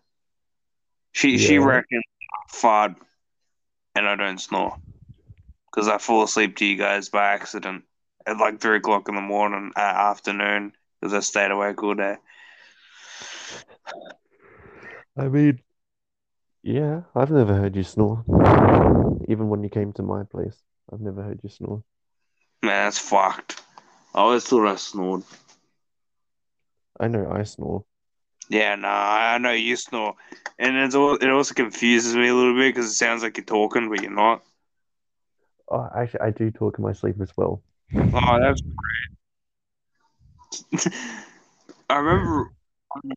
She 1.13 1.39
she 1.39 1.59
reckons 1.59 2.05
I 2.33 2.57
fart, 2.57 2.93
and 3.95 4.09
I 4.09 4.17
don't 4.17 4.41
snore, 4.41 4.77
because 5.71 5.89
I 5.89 5.99
fall 5.99 6.23
asleep 6.25 6.57
to 6.57 6.67
you 6.67 6.77
guys 6.77 7.09
by 7.09 7.33
accident 7.33 7.85
at 8.27 8.39
like 8.39 8.61
three 8.61 8.77
o'clock 8.79 9.09
in 9.09 9.15
the 9.15 9.21
morning, 9.21 9.73
uh, 9.77 9.81
afternoon, 9.81 10.73
because 11.01 11.15
I 11.15 11.21
stayed 11.21 11.51
awake 11.51 11.83
all 11.83 11.95
day. 11.95 12.17
I 15.17 15.29
mean, 15.29 15.61
yeah, 16.69 17.01
I've 17.15 17.31
never 17.31 17.55
heard 17.55 17.75
you 17.75 17.83
snore. 17.83 18.23
Even 19.27 19.49
when 19.49 19.63
you 19.63 19.71
came 19.71 19.91
to 19.95 20.03
my 20.03 20.25
place, 20.25 20.63
I've 20.93 21.01
never 21.01 21.23
heard 21.23 21.41
you 21.43 21.49
snore. 21.49 21.83
Man, 22.63 22.85
that's 22.85 22.99
fucked. 22.99 23.63
I 24.15 24.19
always 24.21 24.45
thought 24.45 24.69
I 24.69 24.77
snored. 24.77 25.23
I 27.01 27.09
know 27.09 27.31
I 27.31 27.45
snore. 27.45 27.85
Yeah, 28.51 28.75
no, 28.75 28.89
I 28.89 29.39
know 29.39 29.53
you 29.53 29.77
snore, 29.77 30.15
and 30.59 30.77
it's 30.77 30.95
all, 30.95 31.15
it 31.17 31.31
also 31.31 31.55
confuses 31.55 32.15
me 32.15 32.29
a 32.29 32.35
little 32.35 32.55
bit 32.55 32.75
because 32.75 32.91
it 32.91 32.95
sounds 32.95 33.23
like 33.23 33.39
you're 33.39 33.45
talking, 33.47 33.89
but 33.89 34.03
you're 34.03 34.11
not. 34.11 34.43
Oh, 35.71 35.89
actually, 35.97 36.21
I 36.21 36.31
do 36.31 36.51
talk 36.51 36.79
in 36.79 36.85
my 36.85 36.93
sleep 36.93 37.17
as 37.23 37.31
well. 37.35 37.63
Oh, 37.95 38.41
that's 38.43 38.63
great. 40.73 40.93
I 41.91 41.97
remember 41.97 42.51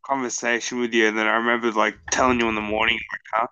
conversation 0.05 0.79
with 0.79 0.93
you, 0.93 1.07
and 1.07 1.17
then 1.17 1.27
I 1.27 1.37
remember 1.37 1.71
like 1.71 1.97
telling 2.11 2.39
you 2.39 2.49
in 2.49 2.55
the 2.55 2.61
morning, 2.61 2.99
like, 3.11 3.21
huh? 3.33 3.47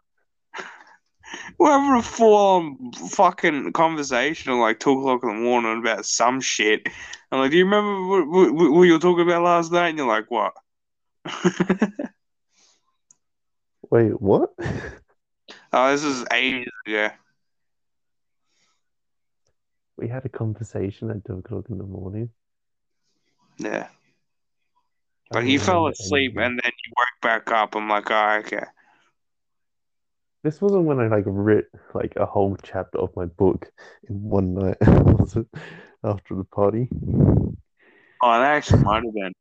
We're 1.59 1.71
having 1.71 1.99
a 1.99 2.01
full-on 2.01 2.91
fucking 2.93 3.73
conversation 3.73 4.51
at 4.51 4.55
like 4.55 4.79
two 4.79 4.91
o'clock 4.91 5.21
in 5.23 5.29
the 5.29 5.35
morning 5.35 5.79
about 5.79 6.05
some 6.05 6.41
shit. 6.41 6.87
I'm 7.31 7.39
like, 7.39 7.51
do 7.51 7.57
you 7.57 7.65
remember 7.65 8.07
what, 8.07 8.27
what, 8.27 8.71
what 8.71 8.83
you 8.83 8.93
were 8.93 8.99
talking 8.99 9.25
about 9.27 9.43
last 9.43 9.71
night? 9.71 9.89
And 9.89 9.97
you're 9.99 10.07
like, 10.07 10.31
what? 10.31 10.53
Wait, 13.91 14.19
what? 14.19 14.51
oh, 15.73 15.91
this 15.91 16.03
is 16.03 16.25
ages 16.31 16.71
ago. 16.87 17.09
We 19.97 20.07
had 20.07 20.25
a 20.25 20.29
conversation 20.29 21.11
at 21.11 21.25
two 21.25 21.37
o'clock 21.37 21.65
in 21.69 21.77
the 21.77 21.83
morning. 21.83 22.29
Yeah. 23.57 23.89
But 25.31 25.43
he 25.43 25.57
fell 25.57 25.87
asleep 25.87 26.31
anything. 26.31 26.43
and 26.43 26.59
then 26.63 26.71
he 26.75 26.93
woke 26.97 27.21
back 27.21 27.51
up. 27.51 27.75
I'm 27.75 27.87
like, 27.87 28.09
oh, 28.09 28.37
okay. 28.39 28.63
This 30.43 30.61
wasn't 30.61 30.85
when 30.85 30.99
I 30.99 31.07
like 31.07 31.25
read 31.27 31.65
like 31.93 32.13
a 32.15 32.25
whole 32.25 32.57
chapter 32.63 32.97
of 32.97 33.15
my 33.15 33.25
book 33.25 33.69
in 34.07 34.23
one 34.23 34.55
night. 34.55 34.77
Was 34.81 35.35
it 35.35 35.47
after 36.03 36.35
the 36.35 36.45
party? 36.45 36.87
Oh, 36.91 38.39
that 38.39 38.51
actually 38.51 38.83
might 38.83 39.03
have 39.03 39.13
been. 39.13 39.33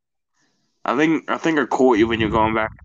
I 0.84 0.96
think 0.96 1.30
I 1.30 1.38
think 1.38 1.58
I 1.58 1.66
caught 1.66 1.98
you 1.98 2.08
when 2.08 2.20
you're 2.20 2.30
going 2.30 2.54
back 2.54 2.70
to 2.70 2.84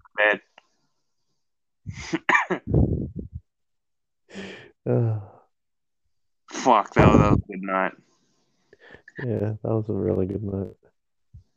bed. 2.49 2.61
Uh, 4.85 5.19
Fuck, 6.51 6.93
that 6.93 7.07
was, 7.07 7.19
that 7.19 7.31
was 7.31 7.39
a 7.39 7.51
good 7.51 7.61
night. 7.61 7.91
yeah, 9.19 9.53
that 9.63 9.63
was 9.63 9.89
a 9.89 9.93
really 9.93 10.27
good 10.27 10.43
night. 10.43 10.75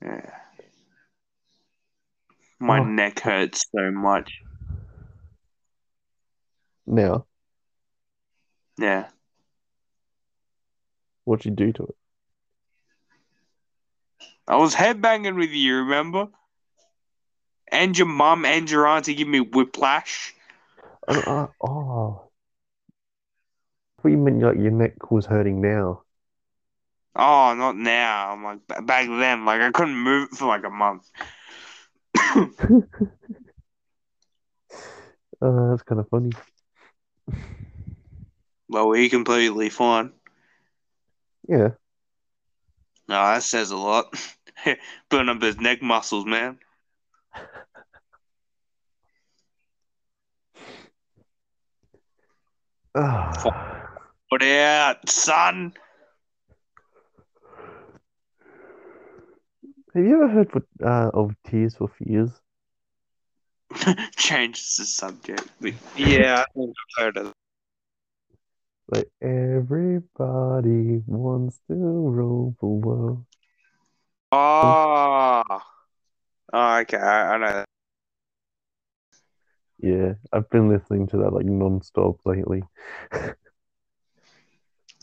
Yeah. 0.02 0.30
My 2.58 2.80
Oh. 2.80 2.84
neck 2.84 3.20
hurts 3.20 3.66
so 3.74 3.90
much. 3.90 4.32
Now, 6.86 7.26
Yeah. 8.78 9.08
what'd 11.24 11.44
you 11.44 11.50
do 11.50 11.72
to 11.72 11.82
it? 11.84 11.96
I 14.48 14.56
was 14.56 14.74
headbanging 14.74 15.36
with 15.36 15.50
you, 15.50 15.78
remember? 15.78 16.28
And 17.68 17.98
your 17.98 18.06
mum 18.06 18.44
and 18.44 18.70
your 18.70 18.86
auntie 18.86 19.14
give 19.14 19.26
me 19.28 19.40
whiplash. 19.40 20.34
Oh, 21.08 21.20
uh, 21.20 21.46
oh. 21.66 22.22
Thought 24.00 24.08
you 24.08 24.18
meant 24.18 24.40
like 24.40 24.56
your 24.56 24.70
neck 24.70 25.10
was 25.10 25.26
hurting 25.26 25.60
now. 25.60 26.02
Oh, 27.16 27.54
not 27.54 27.76
now. 27.76 28.32
I'm 28.32 28.44
like 28.44 28.86
back 28.86 29.06
then, 29.08 29.44
like 29.44 29.60
I 29.60 29.70
couldn't 29.72 29.96
move 29.96 30.30
for 30.30 30.46
like 30.46 30.64
a 30.64 30.70
month. 30.70 31.10
Uh, 35.40 35.70
that's 35.70 35.82
kind 35.82 36.00
of 36.00 36.08
funny. 36.08 36.30
well, 38.68 38.88
we 38.88 39.08
completely 39.08 39.68
fine. 39.70 40.12
Yeah, 41.48 41.70
No, 43.08 43.14
that 43.16 43.42
says 43.42 43.70
a 43.72 43.76
lot. 43.76 44.14
Burn 45.10 45.28
up 45.28 45.42
his 45.42 45.58
neck 45.58 45.82
muscles, 45.82 46.24
man. 46.24 46.58
Put 54.30 54.42
it 54.42 54.60
out, 54.60 55.08
son. 55.08 55.74
Have 59.96 60.04
you 60.04 60.22
ever 60.22 60.28
heard 60.28 60.54
what, 60.54 60.64
uh, 60.84 61.10
of 61.14 61.34
Tears 61.46 61.74
for 61.76 61.88
Fears? 61.88 62.30
Changes 64.16 64.76
the 64.76 64.84
subject. 64.84 65.48
Yeah, 65.96 66.42
I 66.42 66.44
think 66.54 66.74
I've 66.98 67.04
heard 67.04 67.16
of. 67.16 67.32
Like 68.88 69.08
everybody 69.22 71.02
wants 71.06 71.58
to 71.68 71.74
rule 71.74 72.54
the 72.60 72.66
world. 72.66 73.24
Oh. 74.30 75.42
oh, 76.52 76.76
okay. 76.80 76.98
I, 76.98 77.34
I 77.34 77.38
know 77.38 77.52
that. 77.52 77.64
Yeah, 79.78 80.12
I've 80.32 80.48
been 80.50 80.68
listening 80.68 81.06
to 81.08 81.16
that 81.18 81.32
like 81.32 81.46
non-stop 81.46 82.16
lately. 82.26 82.62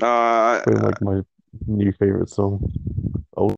Uh, 0.02 0.62
It's 0.66 0.72
been 0.72 0.82
like 0.84 1.02
my 1.02 1.22
new 1.68 1.92
favorite 1.94 2.30
song. 2.30 2.72
Oh, 3.36 3.56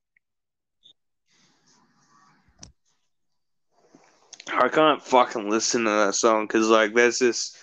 I 4.57 4.69
can't 4.69 5.01
fucking 5.01 5.49
listen 5.49 5.83
to 5.83 5.89
that 5.89 6.15
song 6.15 6.47
because 6.47 6.69
like 6.69 6.93
there's 6.93 7.19
this 7.19 7.57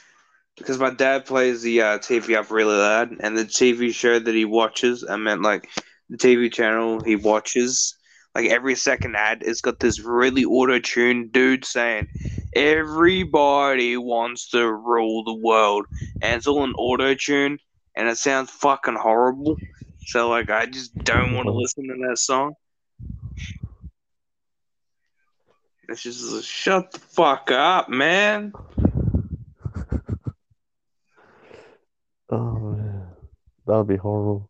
because 0.56 0.78
my 0.78 0.90
dad 0.90 1.24
plays 1.24 1.62
the 1.62 1.80
uh, 1.80 1.98
TV 1.98 2.36
up 2.36 2.50
really 2.50 2.76
loud 2.76 3.16
and 3.20 3.36
the 3.36 3.44
TV 3.44 3.94
show 3.94 4.18
that 4.18 4.34
he 4.34 4.44
watches 4.44 5.04
I 5.08 5.16
meant 5.16 5.42
like 5.42 5.68
the 6.10 6.18
TV 6.18 6.52
channel 6.52 7.00
he 7.00 7.16
watches 7.16 7.96
like 8.34 8.50
every 8.50 8.74
second 8.74 9.16
ad 9.16 9.42
it's 9.42 9.62
got 9.62 9.80
this 9.80 10.00
really 10.00 10.44
auto-tuned 10.44 11.32
dude 11.32 11.64
saying 11.64 12.08
everybody 12.54 13.96
wants 13.96 14.50
to 14.50 14.70
rule 14.70 15.24
the 15.24 15.34
world 15.34 15.86
and 16.20 16.36
it's 16.36 16.46
all 16.46 16.62
in 16.64 16.72
auto-tune 16.74 17.58
and 17.96 18.08
it 18.08 18.18
sounds 18.18 18.50
fucking 18.50 18.96
horrible. 18.96 19.56
So 20.06 20.28
like 20.28 20.50
I 20.50 20.66
just 20.66 20.94
don't 21.04 21.34
want 21.34 21.46
to 21.46 21.52
listen 21.52 21.84
to 21.88 22.08
that 22.08 22.18
song 22.18 22.54
it's 25.88 26.02
just 26.02 26.44
shut 26.44 26.92
the 26.92 26.98
fuck 26.98 27.50
up 27.50 27.88
man 27.88 28.52
Oh, 32.30 32.74
yeah. 32.78 33.02
that 33.66 33.76
would 33.76 33.88
be 33.88 33.96
horrible. 33.96 34.48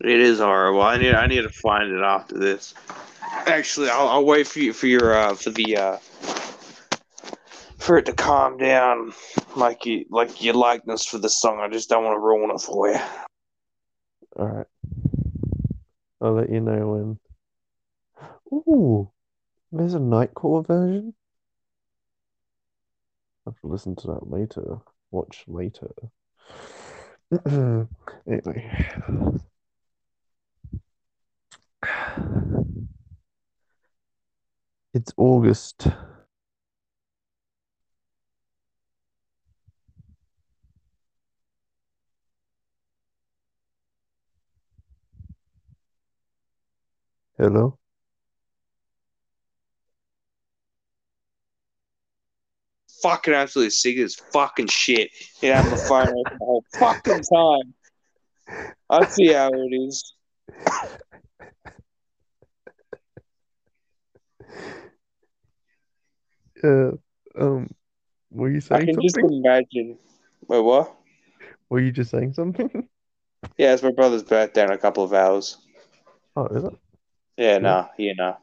It 0.00 0.20
is 0.20 0.38
horrible. 0.38 0.82
I 0.82 0.96
need 0.96 1.14
I 1.14 1.26
need 1.26 1.42
to 1.42 1.48
find 1.48 1.90
it 1.92 2.00
after 2.00 2.38
this. 2.38 2.72
Actually, 3.46 3.90
I'll, 3.90 4.06
I'll 4.08 4.24
wait 4.24 4.46
for 4.46 4.60
you 4.60 4.72
for 4.72 4.86
your 4.86 5.12
uh, 5.12 5.34
for 5.34 5.50
the 5.50 5.76
uh, 5.76 5.96
for 7.78 7.98
it 7.98 8.06
to 8.06 8.12
calm 8.12 8.58
down, 8.58 9.12
like 9.56 9.84
you 9.86 10.04
like 10.08 10.40
your 10.40 10.54
likeness 10.54 11.04
for 11.04 11.18
the 11.18 11.28
song. 11.28 11.58
I 11.58 11.68
just 11.68 11.88
don't 11.88 12.04
want 12.04 12.14
to 12.14 12.20
ruin 12.20 12.50
it 12.50 12.60
for 12.60 12.88
you. 12.90 12.98
All 14.36 14.46
right. 14.46 14.66
I'll 16.20 16.34
let 16.34 16.50
you 16.50 16.60
know 16.60 17.18
when. 18.52 18.58
Ooh, 18.68 19.10
there's 19.74 19.94
a 19.94 19.98
Nightcore 19.98 20.66
version. 20.66 21.14
I 23.46 23.50
have 23.50 23.60
to 23.60 23.66
listen 23.66 23.96
to 23.96 24.06
that 24.08 24.30
later. 24.30 24.78
Watch 25.10 25.44
later. 25.46 25.90
anyway. 28.26 28.88
It's 34.94 35.12
August. 35.16 35.88
Hello? 47.38 47.78
Fucking 53.04 53.34
absolutely 53.34 53.68
sick 53.68 53.98
as 53.98 54.14
fucking 54.14 54.68
shit. 54.68 55.10
You 55.42 55.50
have 55.50 55.68
the 55.68 55.76
phone 55.76 56.08
the 56.08 56.38
whole 56.38 56.64
fucking 56.78 57.22
time. 57.30 57.74
I 58.88 59.04
see 59.04 59.30
how 59.30 59.50
it 59.52 59.74
is. 59.74 60.14
Uh, 66.64 66.92
um, 67.38 67.68
were 68.30 68.50
you 68.50 68.62
saying 68.62 68.80
I 68.80 68.84
can 68.86 69.02
just 69.02 69.18
imagine. 69.18 69.98
Wait, 70.48 70.60
what? 70.60 70.96
Were 71.68 71.80
you 71.80 71.92
just 71.92 72.10
saying 72.10 72.32
something? 72.32 72.88
Yeah, 73.58 73.74
it's 73.74 73.82
my 73.82 73.92
brother's 73.92 74.22
birthday 74.24 74.64
in 74.64 74.70
a 74.70 74.78
couple 74.78 75.04
of 75.04 75.12
hours. 75.12 75.58
Oh, 76.34 76.46
is 76.46 76.64
it? 76.64 76.72
Yeah, 77.36 77.58
no, 77.58 77.88
you 77.98 78.14
know. 78.16 78.38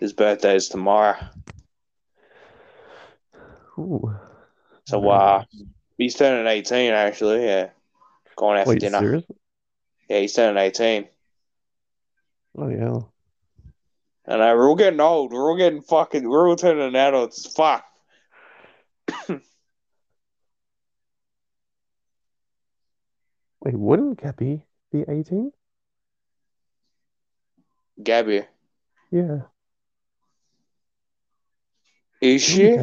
His 0.00 0.12
birthday 0.12 0.56
is 0.56 0.68
tomorrow. 0.68 1.16
Ooh. 3.78 4.14
So 4.86 5.08
uh 5.08 5.44
he's 5.98 6.14
turning 6.14 6.46
eighteen 6.46 6.92
actually, 6.92 7.44
yeah. 7.44 7.70
Going 8.36 8.62
for 8.64 8.70
Wait, 8.70 8.80
dinner. 8.80 8.98
serious? 8.98 9.24
Yeah, 10.08 10.20
he's 10.20 10.34
turning 10.34 10.62
eighteen. 10.62 11.08
Oh, 12.56 12.68
yeah. 12.68 13.00
And 14.26 14.42
I 14.42 14.48
know, 14.48 14.56
we're 14.56 14.68
all 14.68 14.76
getting 14.76 15.00
old. 15.00 15.32
We're 15.32 15.50
all 15.50 15.56
getting 15.56 15.82
fucking 15.82 16.28
we're 16.28 16.48
all 16.48 16.56
turning 16.56 16.94
adults. 16.94 17.52
Fuck. 17.54 17.84
Wait, 19.28 19.42
wouldn't 23.74 24.22
Gabby 24.22 24.62
be 24.92 25.04
18? 25.08 25.52
Gabby. 28.02 28.42
Yeah. 29.10 29.40
Is 32.20 32.42
she? 32.42 32.76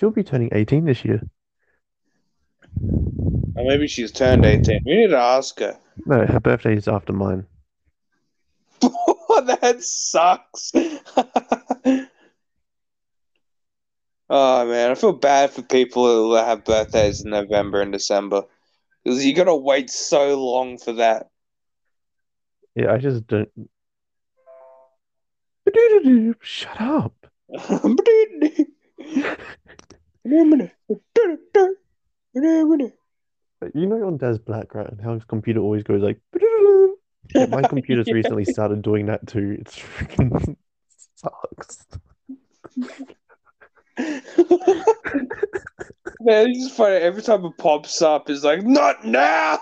She'll 0.00 0.10
be 0.10 0.24
turning 0.24 0.48
18 0.52 0.86
this 0.86 1.04
year. 1.04 1.20
Or 3.54 3.66
maybe 3.66 3.86
she's 3.86 4.10
turned 4.10 4.46
eighteen. 4.46 4.80
We 4.86 4.96
need 4.96 5.08
to 5.08 5.18
ask 5.18 5.58
her. 5.60 5.76
No, 6.06 6.24
her 6.24 6.40
birthday 6.40 6.76
is 6.76 6.88
after 6.88 7.12
mine. 7.12 7.46
that 8.80 9.76
sucks. 9.80 10.72
oh 10.74 12.06
man, 14.66 14.90
I 14.90 14.94
feel 14.94 15.12
bad 15.12 15.50
for 15.50 15.60
people 15.62 16.06
who 16.06 16.32
have 16.34 16.64
birthdays 16.64 17.20
in 17.20 17.30
November 17.30 17.82
and 17.82 17.92
December. 17.92 18.44
Because 19.04 19.26
you 19.26 19.34
gotta 19.34 19.54
wait 19.54 19.90
so 19.90 20.42
long 20.42 20.78
for 20.78 20.94
that. 20.94 21.28
Yeah, 22.74 22.92
I 22.92 22.98
just 22.98 23.26
don't. 23.26 23.50
Shut 26.40 26.80
up. 26.80 27.26
You 33.74 33.86
know 33.86 34.06
on 34.06 34.16
Daz 34.16 34.38
Black, 34.38 34.74
right? 34.74 34.88
And 34.88 35.00
how 35.00 35.14
his 35.14 35.24
computer 35.24 35.60
always 35.60 35.82
goes 35.82 36.02
like. 36.02 36.20
Yeah, 37.34 37.46
my 37.46 37.62
computer's 37.62 38.08
recently 38.12 38.44
started 38.44 38.82
doing 38.82 39.06
that 39.06 39.24
too. 39.28 39.56
It's 39.60 39.78
freaking 39.78 40.56
sucks. 41.14 41.86
Man, 46.22 46.50
it's 46.50 46.64
just 46.64 46.76
funny. 46.76 46.96
Every 46.96 47.22
time 47.22 47.44
it 47.44 47.56
pops 47.56 48.02
up, 48.02 48.28
it's 48.30 48.42
like, 48.42 48.64
not 48.64 49.04
now. 49.04 49.60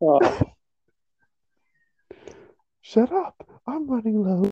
oh, 0.00 0.40
Shut 2.80 3.12
up. 3.12 3.46
I'm 3.66 3.88
running 3.88 4.22
low. 4.22 4.50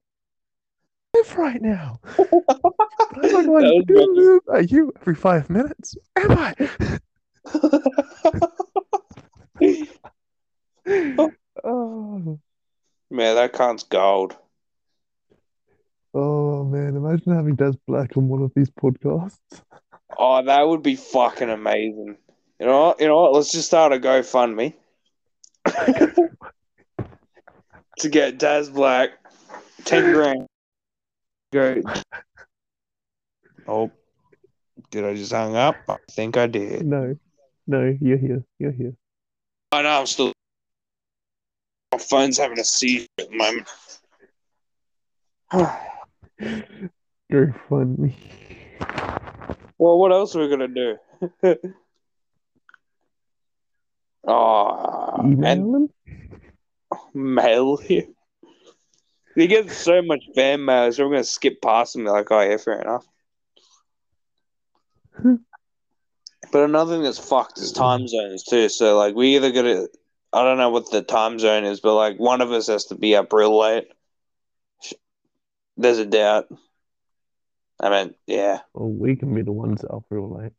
Live 1.19 1.37
right 1.37 1.63
now. 1.63 2.01
I'm 2.19 3.33
not 3.33 3.47
going 3.47 3.85
That 3.87 4.41
was 4.47 4.59
at 4.59 4.71
you 4.71 4.93
every 5.01 5.15
five 5.15 5.51
minutes. 5.51 5.97
Am 6.17 6.31
I? 6.33 6.55
Oh, 11.65 12.39
man, 13.11 13.35
that 13.35 13.53
cunt's 13.53 13.83
gold. 13.83 14.37
oh 16.15 16.65
man, 16.65 16.97
imagine 16.97 17.35
having 17.35 17.57
Daz 17.57 17.77
Black 17.87 18.17
on 18.17 18.29
one 18.29 18.43
of 18.43 18.53
these 18.55 18.71
podcasts. 18.71 19.37
Oh, 20.17 20.43
that 20.43 20.67
would 20.67 20.83
be 20.83 20.97
fucking 20.97 21.51
amazing. 21.51 22.17
You 22.61 22.67
know 22.67 22.87
what? 22.87 23.01
You 23.01 23.09
know 23.09 23.21
what? 23.21 23.35
Let's 23.35 23.53
just 23.53 23.67
start 23.67 23.93
a 23.93 23.99
GoFundMe 23.99 24.75
to 27.99 28.09
get 28.09 28.39
Daz 28.39 28.71
Black 28.71 29.11
ten 29.85 30.13
grand. 30.13 30.47
Go. 31.53 31.83
Oh, 33.71 33.91
did 34.91 35.05
I 35.05 35.15
just 35.15 35.31
hang 35.31 35.55
up? 35.55 35.77
I 35.91 35.99
think 36.11 36.39
I 36.39 36.47
did. 36.47 36.87
No, 36.87 37.15
no, 37.67 37.95
you're 38.01 38.17
here. 38.17 38.43
You're 38.59 38.73
here. 38.73 38.95
I 39.73 39.83
know 39.83 39.91
I'm 39.91 40.07
still. 40.07 40.33
My 41.93 41.99
phone's 41.99 42.39
having 42.39 42.59
a 42.59 42.65
seizure 42.65 43.07
at 43.19 43.29
the 43.29 43.37
moment. 43.37 43.69
Go 47.31 47.53
fund 47.69 47.99
me. 47.99 48.17
well, 49.77 49.99
what 49.99 50.13
else 50.13 50.35
are 50.35 50.41
we 50.41 50.49
gonna 50.49 50.69
do? 50.69 50.97
oh, 54.27 55.15
and 55.19 55.33
Email 55.35 55.75
him? 55.77 55.91
mail 57.13 57.77
him. 57.77 58.15
He 59.39 59.47
gets 59.47 59.77
so 59.77 60.03
much 60.03 60.25
fan 60.35 60.65
mail, 60.65 60.91
so 60.93 61.05
we're 61.05 61.13
gonna 61.13 61.25
skip 61.25 61.63
past 61.63 61.95
him. 61.95 62.05
Like, 62.05 62.31
oh 62.33 62.41
yeah, 62.41 62.57
fair 62.57 62.81
enough. 62.83 63.07
Hmm. 65.17 65.35
but 66.53 66.65
another 66.65 66.95
thing 66.95 67.03
that's 67.05 67.19
fucked 67.19 67.59
is 67.59 67.73
time 67.73 68.07
zones 68.09 68.43
too. 68.45 68.69
So 68.69 68.97
like, 68.99 69.15
we 69.15 69.37
either 69.37 69.53
gotta, 69.53 69.89
I 70.33 70.43
don't 70.45 70.59
know 70.59 70.71
what 70.71 70.91
the 70.91 71.03
time 71.03 71.39
zone 71.39 71.65
is, 71.65 71.81
but 71.81 71.95
like 71.95 72.19
one 72.19 72.41
of 72.41 72.51
us 72.53 72.67
has 72.67 72.87
to 72.87 72.95
be 72.97 73.15
up 73.15 73.33
real 73.33 73.57
late. 73.59 73.89
There's 75.77 75.99
a 75.99 76.07
doubt. 76.07 76.49
I 77.81 77.91
mean, 77.91 78.15
yeah, 78.27 78.61
Well, 78.75 78.91
we 78.91 79.15
can 79.15 79.33
be 79.35 79.43
the 79.43 79.53
ones 79.53 79.85
are 79.85 80.01
real 80.11 80.37
late. 80.37 80.53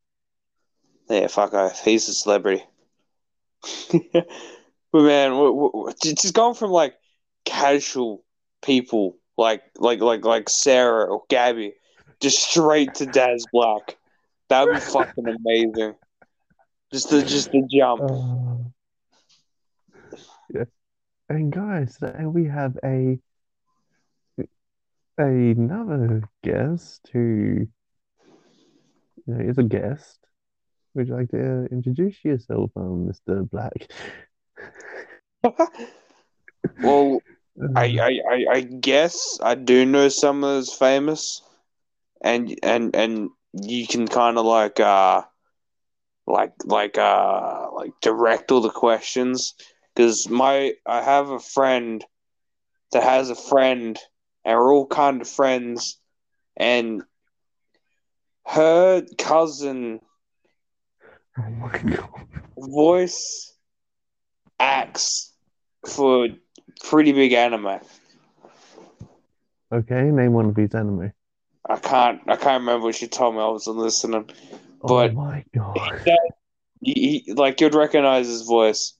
yeah, 1.09 1.27
fuck 1.27 1.53
off. 1.53 1.83
He's 1.83 2.07
a 2.07 2.13
celebrity. 2.13 2.63
but 3.91 4.23
man, 4.93 5.31
w- 5.31 5.69
w- 5.73 5.93
just 6.01 6.33
going 6.33 6.55
from 6.55 6.71
like 6.71 6.95
casual 7.43 8.23
people 8.61 9.17
like 9.37 9.63
like 9.77 10.01
like 10.01 10.25
like 10.25 10.49
Sarah 10.49 11.05
or 11.05 11.23
Gabby, 11.29 11.73
just 12.19 12.39
straight 12.49 12.95
to 12.95 13.05
Daz 13.05 13.45
Black. 13.51 13.97
That 14.49 14.65
would 14.65 14.75
be 14.75 14.79
fucking 14.79 15.27
amazing. 15.27 15.95
Just 16.91 17.09
the 17.09 17.23
just 17.23 17.51
the 17.51 17.67
jump. 17.71 18.01
Uh, 18.01 18.57
yeah. 20.53 20.63
And 21.29 21.51
guys, 21.51 21.97
today 21.97 22.25
we 22.25 22.45
have 22.45 22.77
a 22.83 23.19
another 25.17 26.23
guest 26.43 27.09
who 27.13 27.67
you 29.25 29.33
know, 29.35 29.39
is 29.39 29.57
a 29.57 29.63
guest. 29.63 30.19
Would 30.95 31.07
you 31.07 31.15
like 31.15 31.29
to 31.29 31.67
introduce 31.71 32.23
yourself, 32.25 32.71
um, 32.75 33.07
Mr. 33.07 33.47
Black? 33.49 33.91
well, 36.81 37.21
I, 37.75 37.85
I, 37.85 38.19
I, 38.31 38.45
I 38.55 38.61
guess 38.61 39.39
I 39.41 39.55
do 39.55 39.85
know 39.85 40.09
someone 40.09 40.55
that's 40.57 40.73
famous, 40.73 41.41
and 42.21 42.57
and 42.63 42.95
and 42.95 43.29
you 43.53 43.87
can 43.87 44.07
kind 44.07 44.37
of 44.37 44.45
like 44.45 44.79
uh 44.79 45.23
like 46.27 46.53
like 46.65 46.97
uh 46.97 47.67
like 47.73 47.91
direct 48.01 48.51
all 48.51 48.61
the 48.61 48.69
questions 48.69 49.53
because 49.93 50.29
my 50.29 50.73
I 50.85 51.01
have 51.01 51.29
a 51.29 51.39
friend 51.39 52.03
that 52.91 53.03
has 53.03 53.29
a 53.29 53.35
friend 53.35 53.97
and 54.45 54.57
we're 54.57 54.73
all 54.73 54.87
kind 54.87 55.21
of 55.21 55.27
friends 55.27 55.99
and 56.57 57.03
her 58.45 59.05
cousin 59.17 60.01
Oh 61.37 61.69
voice 62.57 63.53
acts 64.59 65.33
for 65.87 66.27
pretty 66.83 67.11
big 67.11 67.33
anime. 67.33 67.79
Okay, 69.71 70.01
name 70.03 70.33
one 70.33 70.45
of 70.45 70.55
these 70.55 70.73
anime. 70.73 71.13
I 71.69 71.75
can't 71.77 72.21
I 72.27 72.35
can't 72.35 72.61
remember 72.61 72.85
what 72.85 72.95
she 72.95 73.07
told 73.07 73.35
me 73.35 73.41
I 73.41 73.47
wasn't 73.47 73.77
listening. 73.77 74.29
But- 74.81 75.11
oh 75.11 75.13
my 75.13 75.43
god. 75.53 76.01
He, 76.81 77.23
he, 77.25 77.33
like 77.33 77.59
you'd 77.59 77.75
recognize 77.75 78.25
his 78.27 78.43
voice. 78.43 78.93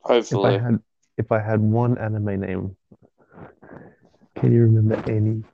Hopefully, 0.00 0.54
If 0.56 0.60
I 0.60 0.64
had 0.64 0.82
if 1.18 1.32
I 1.32 1.38
had 1.40 1.60
one 1.60 1.96
anime 1.98 2.40
name, 2.40 2.76
can 4.36 4.52
you 4.52 4.62
remember 4.62 4.96
any? 5.10 5.44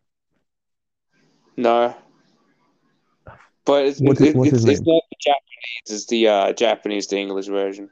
No. 1.56 1.94
But 3.64 3.86
it's, 3.86 4.00
What 4.00 4.20
is- 4.20 4.34
what's 4.34 4.52
it's, 4.52 4.62
his 4.64 4.78
it's 4.78 4.86
not 4.86 5.02
the 5.05 5.05
Japanese, 5.20 5.90
is 5.90 6.06
the 6.06 6.28
uh, 6.28 6.52
Japanese 6.52 7.06
to 7.08 7.16
English 7.16 7.46
version. 7.46 7.90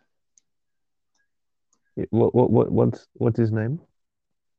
What 2.10 2.34
what 2.34 2.50
what 2.50 2.72
what's 2.72 3.06
what's 3.14 3.38
his 3.38 3.52
name? 3.52 3.80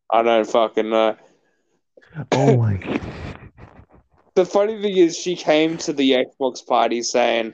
I 0.10 0.24
don't 0.24 0.50
fucking 0.50 0.90
know. 0.90 1.18
Oh 2.32 2.58
my 2.58 2.74
god. 2.78 3.02
The 4.36 4.46
funny 4.46 4.82
thing 4.82 4.98
is, 4.98 5.18
she 5.18 5.36
came 5.36 5.78
to 5.80 5.94
the 5.94 6.12
Xbox 6.12 6.66
party 6.66 7.02
saying, 7.02 7.54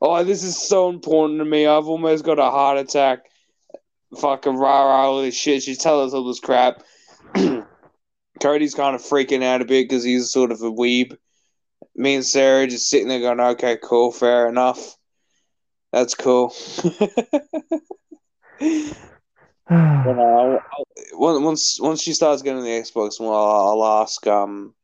"Oh, 0.00 0.24
this 0.24 0.42
is 0.42 0.56
so 0.56 0.88
important 0.88 1.38
to 1.38 1.44
me. 1.44 1.66
I've 1.66 1.86
almost 1.86 2.24
got 2.24 2.38
a 2.38 2.50
heart 2.50 2.78
attack." 2.78 3.26
Fucking 4.18 4.56
rah 4.56 4.84
rah, 4.84 5.10
all 5.10 5.22
this 5.22 5.34
shit. 5.34 5.62
She 5.62 5.74
tells 5.74 6.08
us 6.08 6.14
all 6.14 6.24
this 6.24 6.40
crap. 6.40 6.82
Cody's 8.40 8.74
kind 8.74 8.94
of 8.94 9.02
freaking 9.02 9.42
out 9.42 9.60
a 9.60 9.64
bit 9.64 9.88
because 9.88 10.04
he's 10.04 10.30
sort 10.30 10.52
of 10.52 10.62
a 10.62 10.70
weeb. 10.70 11.16
Me 11.96 12.16
and 12.16 12.26
Sarah 12.26 12.66
just 12.66 12.88
sitting 12.88 13.08
there 13.08 13.20
going, 13.20 13.40
"Okay, 13.40 13.78
cool, 13.82 14.10
fair 14.12 14.48
enough. 14.48 14.96
That's 15.92 16.14
cool." 16.14 16.52
You 18.60 20.12
know, 20.14 20.60
I'll- 20.72 21.40
once 21.42 21.78
once 21.80 22.02
she 22.02 22.12
starts 22.12 22.42
getting 22.42 22.62
the 22.62 22.68
Xbox, 22.68 23.18
well, 23.18 23.32
I'll, 23.32 23.82
I'll 23.82 24.02
ask. 24.02 24.26
Um, 24.26 24.74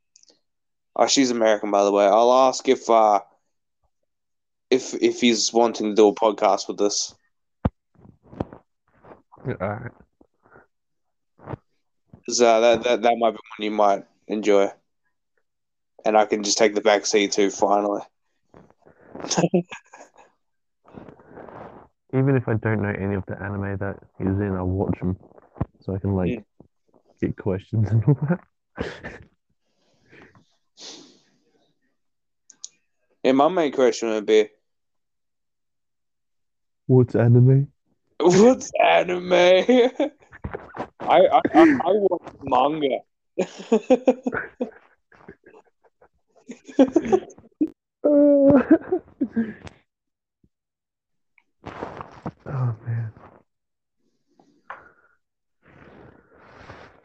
oh, 0.95 1.07
she's 1.07 1.29
American, 1.31 1.69
by 1.71 1.83
the 1.83 1.91
way. 1.91 2.05
I'll 2.05 2.31
ask 2.47 2.67
if 2.67 2.89
uh, 2.89 3.19
if 4.69 4.93
if 4.95 5.21
he's 5.21 5.53
wanting 5.53 5.89
to 5.89 5.95
do 5.95 6.07
a 6.07 6.15
podcast 6.15 6.67
with 6.67 6.81
us. 6.81 7.13
Alright. 9.45 9.91
'Cause, 12.25 12.41
uh, 12.41 12.59
that 12.61 12.83
that 12.83 13.01
that 13.01 13.17
might 13.17 13.31
be 13.31 13.37
one 13.37 13.59
you 13.59 13.71
might 13.71 14.05
enjoy, 14.27 14.71
and 16.05 16.17
I 16.17 16.25
can 16.25 16.43
just 16.43 16.57
take 16.57 16.75
the 16.75 16.81
back 16.81 17.05
seat 17.05 17.31
too. 17.33 17.49
Finally, 17.49 18.01
Even 22.13 22.35
if 22.35 22.47
I 22.47 22.55
don't 22.55 22.81
know 22.81 22.89
any 22.89 23.15
of 23.15 23.25
the 23.27 23.41
anime 23.41 23.77
that 23.77 23.97
he's 24.17 24.27
in, 24.27 24.55
I'll 24.55 24.65
watch 24.67 24.99
them 24.99 25.17
so 25.79 25.95
I 25.95 25.99
can 25.99 26.13
like 26.15 26.29
Mm. 26.29 26.43
get 27.21 27.37
questions 27.37 27.89
and 27.89 28.03
all 28.05 28.17
that. 28.29 28.39
yeah. 33.23 33.31
My 33.31 33.47
main 33.47 33.71
question 33.71 34.09
would 34.09 34.25
be, 34.25 34.49
What's 36.87 37.15
anime? 37.15 37.67
what's 38.19 38.71
anime? 38.83 39.31
I 39.33 40.11
I 40.99 41.41
I, 41.55 41.61
I 41.61 41.91
watch 41.93 42.33
manga. 42.43 42.99
oh 48.05 48.53
man. 52.45 53.13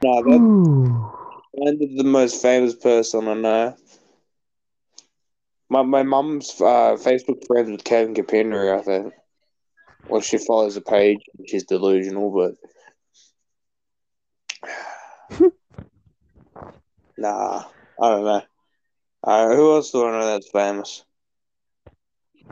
no, 0.02 0.22
that's 0.22 0.36
Ooh. 0.38 1.96
the 1.96 2.04
most 2.04 2.42
famous 2.42 2.74
person 2.74 3.28
I 3.28 3.34
know. 3.34 3.76
My 5.68 5.82
my 5.82 6.02
mum's 6.02 6.60
uh, 6.60 6.96
Facebook 6.98 7.46
friends 7.46 7.70
with 7.70 7.84
Kevin 7.84 8.14
Capinnery, 8.14 8.72
I 8.72 8.82
think. 8.82 9.12
Well, 10.08 10.20
she 10.20 10.38
follows 10.38 10.76
a 10.76 10.80
page. 10.80 11.18
and 11.36 11.48
She's 11.48 11.64
delusional, 11.64 12.30
but 12.30 12.54
nah, 17.18 17.64
I 18.00 18.08
don't 18.10 18.24
know. 18.24 18.42
Uh, 19.26 19.54
who 19.56 19.74
else 19.74 19.90
do 19.90 20.06
I 20.06 20.12
know 20.12 20.26
that's 20.26 20.48
famous? 20.50 21.04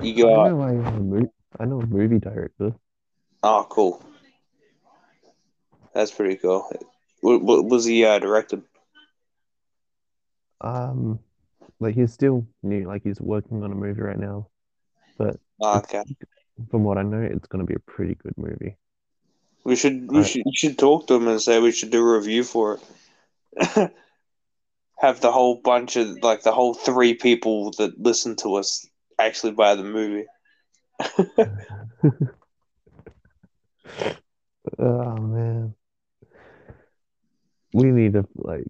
You 0.02 0.14
I 0.18 0.26
got 0.26 0.28
know 0.28 0.60
I 0.62 0.72
know 0.72 0.86
a 0.88 1.00
movie. 1.00 1.28
I 1.60 1.64
know 1.66 1.80
a 1.80 1.86
movie 1.86 2.18
director. 2.18 2.74
oh, 3.42 3.66
cool. 3.68 4.02
That's 5.94 6.10
pretty 6.10 6.36
cool. 6.36 6.70
What, 7.20 7.42
what 7.42 7.64
was 7.66 7.84
he 7.84 8.04
uh, 8.04 8.18
directed? 8.18 8.62
Um, 10.60 11.20
like 11.80 11.94
he's 11.94 12.12
still 12.12 12.46
new. 12.62 12.86
Like 12.86 13.02
he's 13.04 13.20
working 13.20 13.62
on 13.62 13.70
a 13.72 13.74
movie 13.74 14.00
right 14.00 14.18
now. 14.18 14.48
But 15.18 15.36
Oh, 15.60 15.78
okay, 15.78 16.02
from 16.70 16.84
what 16.84 16.98
I 16.98 17.02
know, 17.02 17.20
it's 17.20 17.46
gonna 17.48 17.64
be 17.64 17.74
a 17.74 17.78
pretty 17.80 18.14
good 18.16 18.36
movie. 18.36 18.76
we 19.64 19.76
should 19.76 20.10
we 20.10 20.16
Alright. 20.16 20.30
should 20.30 20.42
we 20.44 20.52
should 20.54 20.78
talk 20.78 21.06
to 21.06 21.14
him 21.14 21.28
and 21.28 21.40
say 21.40 21.60
we 21.60 21.72
should 21.72 21.90
do 21.90 22.00
a 22.06 22.18
review 22.18 22.44
for 22.44 22.80
it. 23.56 23.92
Have 24.98 25.20
the 25.20 25.32
whole 25.32 25.56
bunch 25.56 25.96
of 25.96 26.22
like 26.22 26.42
the 26.42 26.52
whole 26.52 26.74
three 26.74 27.14
people 27.14 27.72
that 27.78 27.98
listen 28.00 28.36
to 28.36 28.54
us 28.54 28.86
actually 29.18 29.52
buy 29.52 29.74
the 29.74 29.84
movie. 29.84 30.26
Oh 34.78 35.16
man. 35.16 35.74
We 37.72 37.90
need 37.90 38.14
to 38.14 38.26
like 38.36 38.64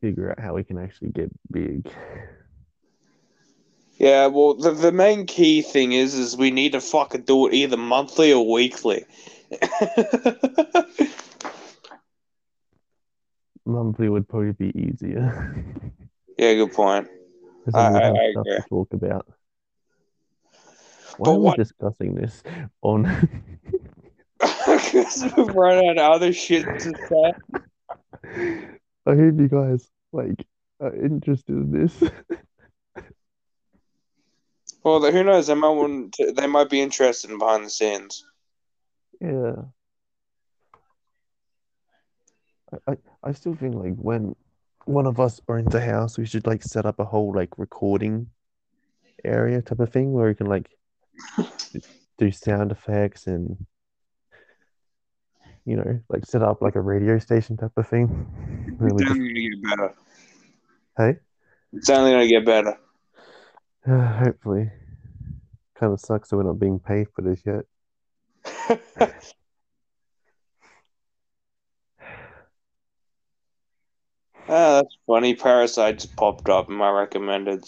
figure 0.00 0.30
out 0.30 0.40
how 0.40 0.54
we 0.54 0.64
can 0.64 0.78
actually 0.78 1.10
get 1.10 1.30
big. 1.50 1.90
Yeah, 3.98 4.26
well, 4.26 4.54
the, 4.54 4.70
the 4.70 4.92
main 4.92 5.26
key 5.26 5.60
thing 5.60 5.92
is, 5.92 6.14
is 6.14 6.36
we 6.36 6.52
need 6.52 6.72
to 6.72 6.80
fucking 6.80 7.22
do 7.22 7.48
it 7.48 7.54
either 7.54 7.76
monthly 7.76 8.32
or 8.32 8.48
weekly. 8.48 9.04
Monthly 13.68 14.08
would 14.08 14.26
probably 14.28 14.52
be 14.52 14.72
easier. 14.74 15.54
yeah, 16.38 16.54
good 16.54 16.72
point. 16.72 17.06
I- 17.74 17.92
then 17.92 17.92
we'd 17.92 18.00
I- 18.02 18.04
have 18.06 18.16
I 18.16 18.30
stuff 18.32 18.46
agree. 18.46 18.56
to 18.56 18.68
talk 18.68 18.92
about. 18.94 19.26
Why 21.18 21.24
But 21.24 21.30
are 21.30 21.34
we 21.38 21.44
what- 21.44 21.56
discussing 21.58 22.14
this 22.14 22.42
on 22.82 23.02
Because 24.40 25.24
we've 25.36 25.48
run 25.54 25.78
out 25.88 25.98
of 25.98 26.12
other 26.12 26.32
shit 26.32 26.64
to 26.64 26.94
say. 27.08 27.32
I 29.06 29.14
hope 29.14 29.38
you 29.38 29.48
guys 29.48 29.88
like 30.12 30.46
are 30.80 30.94
interested 30.94 31.54
in 31.56 31.72
this. 31.72 32.10
Well, 34.84 35.00
who 35.10 35.24
knows? 35.24 35.48
They 35.48 35.54
might 35.54 35.70
want 35.70 36.12
to, 36.14 36.32
they 36.32 36.46
might 36.46 36.70
be 36.70 36.80
interested 36.80 37.30
in 37.30 37.38
behind 37.38 37.64
the 37.66 37.70
scenes. 37.70 38.24
Yeah. 39.20 39.56
I, 42.86 42.96
I, 43.22 43.32
still 43.32 43.54
think 43.54 43.74
like 43.74 43.94
when 43.94 44.36
one 44.84 45.06
of 45.06 45.20
us 45.20 45.40
owns 45.48 45.74
a 45.74 45.80
house, 45.80 46.18
we 46.18 46.26
should 46.26 46.46
like 46.46 46.62
set 46.62 46.86
up 46.86 46.98
a 46.98 47.04
whole 47.04 47.32
like 47.34 47.58
recording 47.58 48.28
area 49.24 49.62
type 49.62 49.80
of 49.80 49.90
thing 49.90 50.12
where 50.12 50.28
we 50.28 50.34
can 50.34 50.46
like 50.46 50.68
do 52.18 52.30
sound 52.30 52.72
effects 52.72 53.26
and 53.26 53.66
you 55.64 55.76
know, 55.76 56.00
like 56.08 56.24
set 56.24 56.42
up 56.42 56.62
like 56.62 56.76
a 56.76 56.80
radio 56.80 57.18
station 57.18 57.56
type 57.56 57.72
of 57.76 57.86
thing. 57.86 58.26
It's 58.80 59.02
just, 59.02 59.10
only 59.10 59.28
gonna 59.34 59.50
get 59.50 59.62
better. 59.62 59.94
hey, 60.96 61.16
It's 61.74 61.90
only 61.90 62.12
gonna 62.12 62.26
get 62.26 62.46
better. 62.46 62.78
hopefully. 64.24 64.70
Kind 65.74 65.92
of 65.92 66.00
sucks 66.00 66.30
that 66.30 66.36
we're 66.36 66.44
not 66.44 66.58
being 66.58 66.78
paid 66.78 67.08
for 67.14 67.20
this 67.20 67.42
yet. 67.44 67.66
Ah, 74.48 74.80
that's 74.80 74.96
funny. 75.06 75.34
Parasites 75.34 76.06
popped 76.06 76.48
up 76.48 76.68
in 76.68 76.74
my 76.74 76.90
recommended 76.90 77.64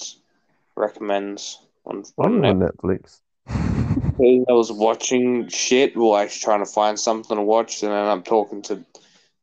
recommends 0.76 1.58
on, 1.84 2.04
on 2.16 2.44
on 2.44 2.60
Netflix. 2.60 3.20
I 3.48 4.52
was 4.52 4.72
watching 4.72 5.48
shit 5.48 5.96
while 5.96 6.14
I 6.14 6.24
was 6.24 6.38
trying 6.38 6.64
to 6.64 6.70
find 6.70 6.98
something 6.98 7.36
to 7.36 7.42
watch, 7.42 7.82
and 7.82 7.92
then 7.92 8.06
I'm 8.06 8.22
talking 8.22 8.62
to 8.62 8.84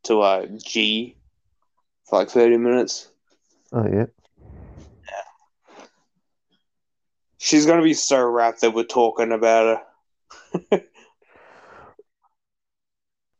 to 0.03 0.21
uh, 0.21 0.45
G 0.63 1.15
for 2.05 2.19
like 2.19 2.29
thirty 2.29 2.57
minutes. 2.57 3.09
Oh 3.71 3.85
yeah. 3.91 4.05
she's 7.37 7.65
gonna 7.65 7.83
be 7.83 7.93
so 7.93 8.23
rapt 8.25 8.61
that 8.61 8.73
we're 8.73 8.83
talking 8.83 9.31
about 9.31 9.83
her. 10.71 10.83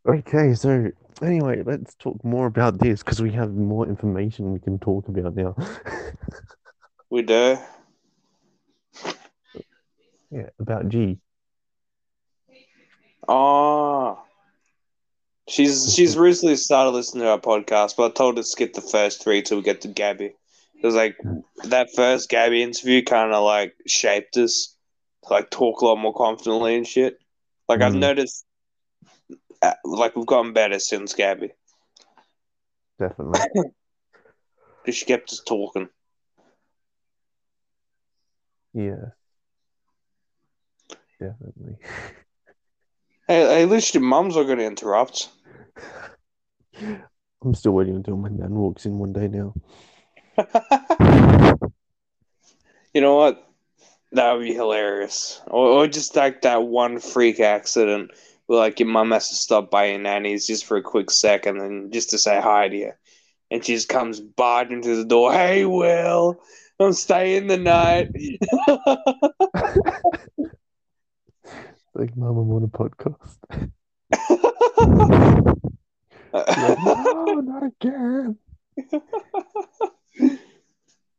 Okay, 0.07 0.53
so 0.53 0.89
anyway, 1.21 1.63
let's 1.63 1.95
talk 1.95 2.23
more 2.23 2.45
about 2.47 2.79
this 2.79 3.03
because 3.03 3.21
we 3.21 3.31
have 3.31 3.53
more 3.53 3.87
information 3.87 4.53
we 4.53 4.59
can 4.59 4.79
talk 4.79 5.07
about 5.07 5.35
now. 5.35 5.55
We 7.09 7.21
do. 7.21 7.57
yeah, 10.29 10.49
about 10.59 10.89
G. 10.89 11.19
Oh. 13.27 14.19
She's 15.49 15.93
she's 15.95 16.17
recently 16.17 16.57
started 16.57 16.91
listening 16.91 17.23
to 17.23 17.29
our 17.29 17.39
podcast, 17.39 17.95
but 17.95 18.11
I 18.11 18.13
told 18.13 18.35
her 18.35 18.43
to 18.43 18.47
skip 18.47 18.73
the 18.73 18.81
first 18.81 19.23
three 19.23 19.41
till 19.41 19.57
we 19.57 19.63
get 19.63 19.81
to 19.81 19.87
Gabby. 19.87 20.25
It 20.25 20.85
was 20.85 20.95
like 20.95 21.15
that 21.69 21.87
first 21.95 22.29
Gabby 22.29 22.61
interview 22.61 23.01
kind 23.01 23.33
of 23.33 23.43
like 23.43 23.73
shaped 23.87 24.35
us 24.37 24.75
to 25.25 25.33
like 25.33 25.49
talk 25.49 25.79
a 25.81 25.85
lot 25.85 25.95
more 25.95 26.13
confidently 26.13 26.75
and 26.75 26.85
shit. 26.85 27.17
Like 27.69 27.81
I've 27.81 27.93
Mm. 27.93 27.99
noticed, 27.99 28.45
uh, 28.45 28.46
Uh, 29.61 29.73
like 29.83 30.15
we've 30.15 30.25
gotten 30.25 30.53
better 30.53 30.79
since 30.79 31.13
Gabby 31.13 31.51
Definitely. 32.99 33.39
because 34.83 34.95
she 34.95 35.05
kept 35.05 35.31
us 35.31 35.41
talking. 35.45 35.89
Yeah. 38.73 39.11
Definitely. 41.19 41.77
Hey, 43.29 43.63
at 43.63 43.69
least 43.69 43.93
your 43.93 44.03
mum's 44.03 44.37
not 44.37 44.43
going 44.43 44.59
to 44.59 44.65
interrupt. 44.65 45.27
I'm 46.79 47.53
still 47.53 47.73
waiting 47.73 47.97
until 47.97 48.15
my 48.15 48.29
nan 48.29 48.51
walks 48.51 48.85
in 48.85 48.97
one 48.97 49.11
day 49.11 49.27
now. 49.27 49.53
you 52.93 53.01
know 53.01 53.17
what? 53.17 53.45
That 54.13 54.31
would 54.31 54.43
be 54.43 54.53
hilarious. 54.53 55.41
Or, 55.47 55.67
or 55.67 55.87
just 55.87 56.15
like 56.15 56.43
that 56.43 56.63
one 56.63 56.99
freak 56.99 57.41
accident 57.41 58.11
like 58.47 58.79
your 58.79 58.89
mum 58.89 59.11
has 59.11 59.29
to 59.29 59.35
stop 59.35 59.69
by 59.69 59.87
your 59.87 59.99
nanny's 59.99 60.47
just 60.47 60.65
for 60.65 60.77
a 60.77 60.81
quick 60.81 61.11
second 61.11 61.59
and 61.59 61.91
just 61.91 62.09
to 62.11 62.17
say 62.17 62.39
hi 62.39 62.69
to 62.69 62.75
you. 62.75 62.91
And 63.51 63.63
she 63.63 63.75
just 63.75 63.89
comes 63.89 64.19
barging 64.19 64.81
through 64.81 64.97
the 64.97 65.05
door. 65.05 65.31
Hey, 65.31 65.65
Will, 65.65 66.41
I'm 66.79 66.93
staying 66.93 67.47
the 67.47 67.57
night. 67.57 68.09
Like, 71.97 72.15
Mum, 72.15 72.37
I'm 72.37 72.51
on 72.51 72.63
a 72.63 72.67
podcast. 72.67 73.37
Like, 76.33 76.77
no, 76.79 77.41
not 77.41 77.63
again. 77.63 78.37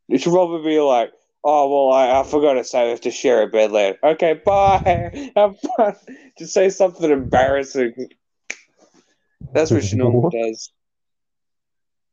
you 0.07 0.17
should 0.17 0.31
probably 0.31 0.71
be 0.71 0.79
like, 0.79 1.11
oh, 1.43 1.87
well, 1.87 1.93
I, 1.95 2.19
I 2.19 2.23
forgot 2.23 2.53
to 2.53 2.63
say 2.63 2.83
we 2.85 2.89
have 2.91 3.01
to 3.01 3.11
share 3.11 3.43
a 3.43 3.47
bed 3.47 3.71
later. 3.71 3.97
Okay, 4.03 4.39
bye. 4.45 5.31
Have 5.35 5.55
fun. 5.77 5.95
Just 6.37 6.53
say 6.53 6.69
something 6.69 7.09
embarrassing. 7.09 7.93
That's 9.53 9.71
what 9.71 9.83
she 9.83 9.95
normally 9.95 10.21
What? 10.21 10.33
does. 10.33 10.71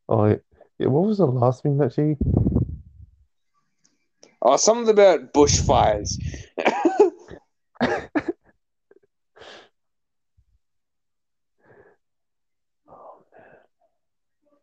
Oh, 0.09 0.25
yeah. 0.25 0.35
yeah. 0.79 0.87
What 0.87 1.07
was 1.07 1.17
the 1.17 1.25
last 1.27 1.63
thing 1.63 1.77
that 1.77 1.93
she? 1.93 2.15
Oh, 4.41 4.55
something 4.57 4.89
about 4.89 5.33
bushfires. 5.33 6.17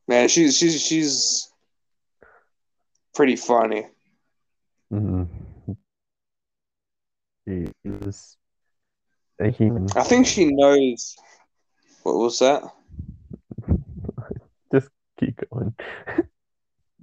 Man, 0.07 0.29
she's 0.29 0.57
she's 0.59 0.81
she's 0.83 1.50
pretty 3.14 3.37
funny. 3.37 3.87
Mm. 4.94 5.26
She 7.46 7.66
is 7.85 8.37
a 9.40 9.50
human. 9.50 9.88
I 9.96 10.04
think 10.04 10.26
she 10.26 10.52
knows. 10.52 11.16
What 12.04 12.16
was 12.16 12.38
that? 12.38 12.62
Just 14.72 14.88
keep 15.18 15.40
going. 15.50 15.74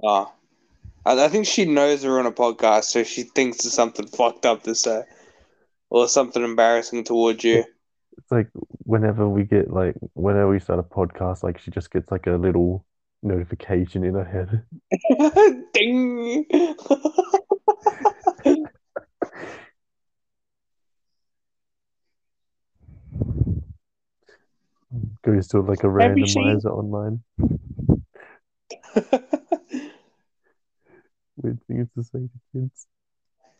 Oh, 0.01 0.32
I, 1.06 1.25
I 1.25 1.27
think 1.27 1.45
she 1.45 1.65
knows 1.65 2.06
we're 2.06 2.19
on 2.19 2.25
a 2.25 2.32
podcast, 2.32 2.86
so 2.86 3.04
she 3.04 3.23
thinks 3.23 3.65
it's 3.65 3.75
something 3.75 4.08
fucked 4.08 4.45
up 4.45 4.63
to 4.63 4.73
say, 4.73 5.04
or 5.89 6.08
something 6.08 6.43
embarrassing 6.43 7.04
towards 7.04 7.43
you. 7.43 7.65
It's 8.17 8.32
like 8.32 8.47
whenever 8.84 9.27
we 9.27 9.43
get 9.43 9.69
like 9.69 9.95
whenever 10.13 10.49
we 10.49 10.60
start 10.62 10.80
a 10.80 10.84
podcast, 10.84 11.43
like 11.43 11.60
she 11.60 11.71
just 11.71 11.91
gets 11.91 12.10
like 12.10 12.27
a 12.27 12.32
little 12.32 12.86
notification 13.21 14.06
in 14.06 14.13
her 14.13 14.23
head. 14.23 14.63
Ding. 15.73 16.45
Goes 25.23 25.47
to 25.49 25.62
like 25.62 25.84
a 25.84 25.91
Have 25.99 26.17
you 26.17 26.25
seen- 26.27 26.60
randomizer 26.60 26.71
online. 26.71 27.21
Weird 31.38 31.60
things 31.67 31.88
to 31.95 32.03
say 32.03 32.19
to 32.19 32.29
kids. 32.53 32.88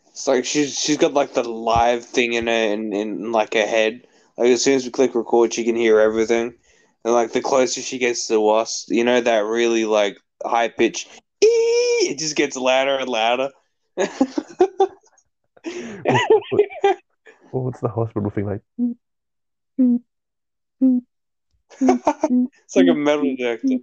It's 0.08 0.28
like 0.28 0.44
she's 0.44 0.78
she's 0.78 0.98
got 0.98 1.14
like 1.14 1.32
the 1.34 1.42
live 1.42 2.04
thing 2.04 2.34
in 2.34 2.46
her 2.46 2.52
in, 2.52 2.92
in 2.92 3.32
like 3.32 3.54
her 3.54 3.66
head. 3.66 4.06
Like 4.36 4.48
as 4.48 4.62
soon 4.62 4.74
as 4.74 4.84
we 4.84 4.90
click 4.90 5.14
record, 5.14 5.54
she 5.54 5.64
can 5.64 5.76
hear 5.76 5.98
everything. 6.00 6.54
And 7.04 7.14
like 7.14 7.32
the 7.32 7.40
closer 7.40 7.80
she 7.80 7.98
gets 7.98 8.26
to 8.28 8.48
us, 8.50 8.84
you 8.88 9.04
know 9.04 9.20
that 9.20 9.44
really 9.44 9.84
like 9.84 10.18
high 10.44 10.68
pitch, 10.68 11.08
it 11.40 12.18
just 12.18 12.36
gets 12.36 12.56
louder 12.56 12.96
and 12.98 13.08
louder. 13.08 13.50
Or 17.52 17.64
what's 17.64 17.80
the 17.80 17.88
hospital 17.88 18.30
thing 18.30 18.46
like? 18.46 18.62
Mm, 18.80 18.96
mm, 19.78 20.00
mm. 20.82 21.00
It's 21.80 22.76
like 22.76 22.88
a 22.88 22.94
metal 22.94 23.24
detector. 23.36 23.78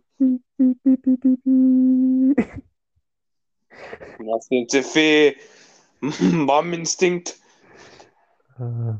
Nothing 4.19 4.67
to 4.69 4.81
fear. 4.83 5.35
Mom 6.21 6.73
instinct. 6.73 7.37
Uh, 8.59 8.93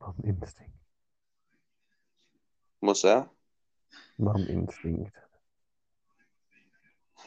Mum 0.00 0.14
instinct. 0.24 0.72
What's 2.80 3.02
that? 3.02 3.28
Mum 4.18 4.46
instinct. 4.48 5.12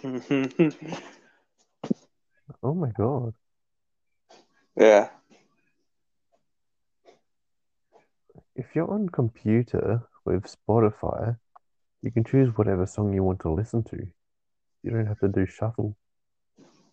Oh 2.63 2.73
my 2.73 2.91
god. 2.91 3.33
yeah. 4.77 5.09
If 8.57 8.65
you're 8.75 8.91
on 8.91 9.07
computer 9.09 10.01
with 10.25 10.43
Spotify, 10.45 11.37
you 12.01 12.11
can 12.11 12.23
choose 12.23 12.49
whatever 12.57 12.85
song 12.85 13.13
you 13.13 13.23
want 13.23 13.39
to 13.41 13.51
listen 13.51 13.83
to. 13.83 13.97
You 14.83 14.91
don't 14.91 15.05
have 15.05 15.19
to 15.19 15.27
do 15.27 15.45
shuffle. 15.45 15.95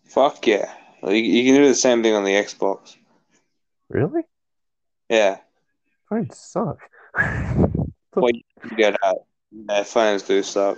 Fuck 0.05 0.45
yeah. 0.47 0.71
You, 1.03 1.13
you 1.15 1.43
can 1.51 1.61
do 1.61 1.67
the 1.67 1.75
same 1.75 2.03
thing 2.03 2.13
on 2.13 2.23
the 2.23 2.31
Xbox. 2.33 2.95
Really? 3.89 4.21
Yeah. 5.09 5.39
Phones 6.09 6.37
suck. 6.37 6.77
well, 7.17 8.29
You 8.31 8.77
get 8.77 8.95
out. 9.03 9.25
Yeah, 9.51 9.83
phones 9.83 10.23
do 10.23 10.43
suck. 10.43 10.77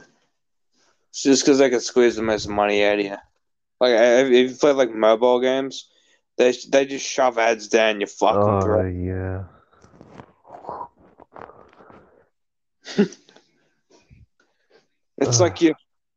It's 1.09 1.23
just 1.23 1.43
because 1.43 1.57
they 1.59 1.69
can 1.69 1.81
squeeze 1.81 2.15
the 2.15 2.21
most 2.21 2.47
money 2.47 2.83
out 2.85 2.99
of 2.99 3.05
you. 3.05 3.15
Like, 3.79 3.91
if 3.93 4.31
if 4.31 4.51
you 4.51 4.55
play 4.57 4.71
like 4.71 4.91
mobile 4.91 5.39
games, 5.39 5.89
they 6.37 6.53
they 6.71 6.85
just 6.85 7.05
shove 7.05 7.37
ads 7.37 7.67
down 7.67 7.99
your 7.99 8.07
fucking 8.07 8.39
Oh 8.41 8.61
throat. 8.61 8.93
yeah. 8.93 9.43
It's 15.19 15.41
Ugh. 15.41 15.41
like 15.41 15.61
you're 15.61 15.75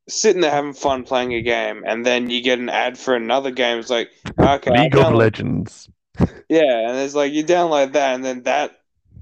sitting 0.08 0.42
there 0.42 0.50
having 0.50 0.74
fun 0.74 1.04
playing 1.04 1.32
a 1.32 1.40
game, 1.40 1.84
and 1.86 2.04
then 2.04 2.28
you 2.28 2.42
get 2.42 2.58
an 2.58 2.68
ad 2.68 2.98
for 2.98 3.14
another 3.14 3.50
game. 3.50 3.78
It's 3.78 3.88
like, 3.88 4.10
okay, 4.38 4.70
League 4.70 4.96
of 4.96 5.14
Legends. 5.14 5.88
yeah, 6.48 6.88
and 6.88 6.98
it's 6.98 7.14
like 7.14 7.32
you 7.32 7.42
download 7.44 7.94
that, 7.94 8.14
and 8.14 8.24
then 8.24 8.42
that 8.42 8.72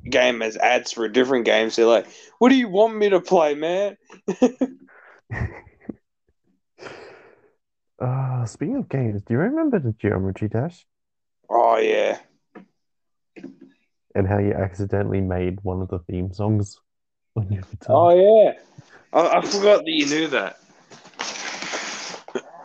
game 0.09 0.41
has 0.41 0.57
ads 0.57 0.93
for 0.93 1.05
a 1.05 1.13
different 1.13 1.45
game. 1.45 1.71
So 1.71 1.83
you're 1.83 1.91
like, 1.91 2.09
what 2.39 2.49
do 2.49 2.57
you 2.57 2.69
want 2.69 2.97
me 2.97 3.09
to 3.11 3.21
play, 3.21 3.55
man? 3.55 3.97
Uh, 8.01 8.45
speaking 8.47 8.77
of 8.77 8.89
games, 8.89 9.23
do 9.23 9.35
you 9.35 9.39
remember 9.41 9.79
the 9.79 9.93
Geometry 9.93 10.49
Dash 10.49 10.85
Oh 11.49 11.77
yeah, 11.79 12.19
and 14.15 14.27
how 14.27 14.39
you 14.39 14.53
accidentally 14.53 15.21
made 15.21 15.59
one 15.63 15.81
of 15.81 15.89
the 15.89 16.01
theme 16.01 16.33
songs 16.33 16.41
on 16.51 16.57
your 16.57 16.73
guitar? 16.73 16.88
Oh 17.89 18.11
yeah. 18.11 18.53
I, 19.13 19.39
I 19.39 19.41
forgot 19.41 19.85
that 19.85 19.91
you 19.91 20.07
knew 20.07 20.29
that. 20.29 20.59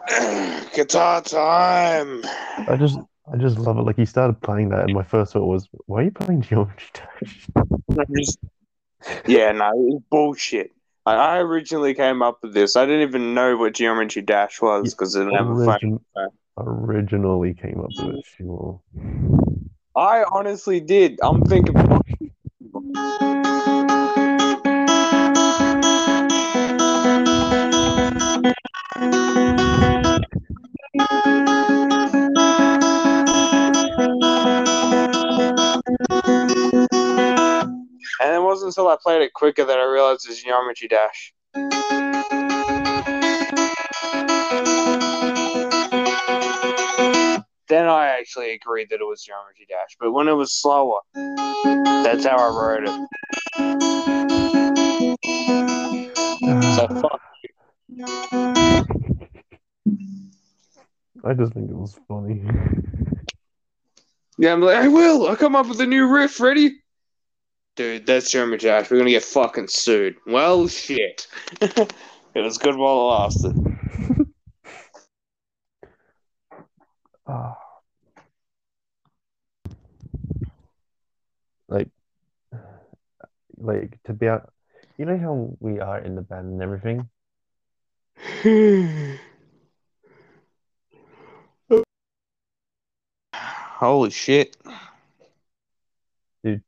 Guitar 0.76 1.22
time. 1.22 2.24
I 2.68 2.76
just 2.78 3.00
I 3.32 3.38
just 3.38 3.58
love 3.58 3.78
it. 3.78 3.82
Like 3.82 3.96
he 3.96 4.06
started 4.06 4.42
playing 4.42 4.70
that, 4.70 4.84
and 4.86 4.94
my 4.94 5.04
first 5.04 5.34
thought 5.34 5.46
was, 5.46 5.68
"Why 5.86 6.02
are 6.02 6.04
you 6.04 6.12
playing 6.12 6.42
Geometry 6.42 6.90
Dash?" 6.94 7.48
Yeah, 9.28 9.52
no, 9.52 9.72
it's 9.76 10.06
bullshit. 10.10 10.72
I, 11.06 11.16
I 11.16 11.38
originally 11.40 11.94
came 11.94 12.22
up 12.22 12.40
with 12.42 12.54
this. 12.54 12.76
I 12.76 12.86
didn't 12.86 13.02
even 13.02 13.34
know 13.34 13.58
what 13.58 13.74
Geometry 13.74 14.22
Dash 14.22 14.62
was 14.62 14.94
because 14.94 15.16
it 15.16 15.26
never 15.26 15.54
Origin- 15.54 16.00
originally 16.58 17.54
came 17.54 17.80
up 17.80 17.92
with 17.98 18.16
it, 18.16 18.26
sure. 18.38 18.80
I 19.96 20.24
honestly 20.32 20.80
did. 20.80 21.20
I'm 21.22 21.44
thinking. 21.44 21.76
And 28.96 29.06
it 38.22 38.42
wasn't 38.42 38.70
until 38.70 38.88
I 38.90 38.98
played 39.02 39.22
it 39.24 39.34
quicker 39.34 39.66
that 39.66 39.80
I 39.80 39.86
realized 39.92 40.28
it's 40.30 40.44
Geometry 40.44 40.88
Dash. 40.88 41.34
Then 47.68 47.88
I 47.88 48.16
actually 48.20 48.52
agreed 48.52 48.90
that 48.92 49.02
it 49.02 49.06
was 49.06 49.24
Geometry 49.24 49.66
Dash, 49.68 49.98
but 50.00 50.12
when 50.12 50.28
it 50.28 50.34
was 50.34 50.54
slower, 50.54 51.00
that's 51.16 52.26
how 52.26 52.38
I 52.38 52.50
wrote 52.50 52.84
it. 52.84 52.92
So 56.76 56.88
fuck. 57.02 57.22
I 58.02 58.84
just 61.38 61.54
think 61.54 61.70
it 61.70 61.76
was 61.76 62.00
funny. 62.08 62.44
Yeah, 64.38 64.54
I'm 64.54 64.62
like, 64.62 64.78
I 64.78 64.88
will. 64.88 65.28
I'll 65.28 65.36
come 65.36 65.56
up 65.56 65.68
with 65.68 65.80
a 65.80 65.86
new 65.86 66.08
riff. 66.08 66.40
Ready? 66.40 66.72
Dude, 67.76 68.08
that's 68.08 68.32
Geometry 68.32 68.70
Dash. 68.70 68.90
We're 68.90 68.98
gonna 68.98 69.12
get 69.12 69.24
fucking 69.24 69.68
sued. 69.68 70.16
Well, 70.26 70.68
shit. 70.68 71.28
it 71.62 71.94
was 72.36 72.58
good 72.58 72.76
while 72.76 73.00
it 73.00 73.04
lasted. 73.14 73.56
Ah. 77.26 77.56
like, 81.70 81.88
like 83.58 83.98
to 84.04 84.12
be 84.12 84.28
out, 84.28 84.52
you 84.98 85.06
know 85.06 85.18
how 85.18 85.56
we 85.62 85.80
are 85.80 86.00
in 86.00 86.16
the 86.16 86.22
band 86.22 86.52
and 86.52 86.62
everything. 86.62 87.08
Holy 93.34 94.10
shit. 94.12 94.56
Dude. 96.44 96.62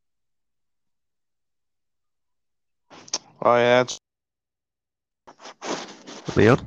Oh, 3.42 3.56
yeah. 3.56 3.82
It's 3.82 4.00
Leon, 6.36 6.58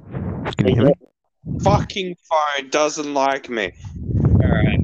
can 0.57 0.69
you 0.69 0.75
hear 0.75 0.85
me? 0.85 0.93
fucking 1.61 2.17
phone 2.29 2.71
doesn't 2.71 3.13
like 3.13 3.49
me. 3.49 3.73
Alright. 4.43 4.81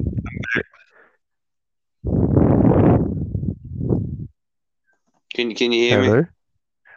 Can, 5.33 5.55
can 5.55 5.71
you 5.71 5.89
hear 5.89 6.21
me? 6.21 6.27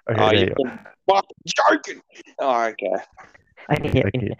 Hello. 0.09 0.26
Okay, 0.28 0.50
uh, 0.50 0.54
Oh, 0.59 0.64
you're 0.64 0.70
you 0.70 0.78
fucking 1.06 1.32
joking. 1.46 2.02
Oh, 2.38 2.64
okay. 2.64 3.04
I 3.68 3.76
can 3.76 3.98
Okay. 3.98 4.11
you. 4.14 4.34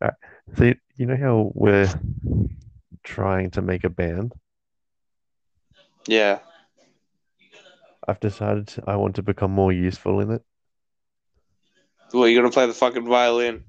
Alright. 0.00 0.16
So 0.56 0.64
you, 0.64 0.74
you 0.96 1.06
know 1.06 1.16
how 1.16 1.50
we're 1.54 1.92
trying 3.02 3.50
to 3.52 3.62
make 3.62 3.84
a 3.84 3.90
band? 3.90 4.32
Yeah. 6.06 6.38
I've 8.06 8.20
decided 8.20 8.72
I 8.86 8.96
want 8.96 9.16
to 9.16 9.22
become 9.22 9.50
more 9.50 9.72
useful 9.72 10.20
in 10.20 10.30
it. 10.30 10.42
Well, 12.14 12.28
you're 12.28 12.40
gonna 12.40 12.52
play 12.52 12.66
the 12.66 12.72
fucking 12.72 13.06
violin? 13.06 13.64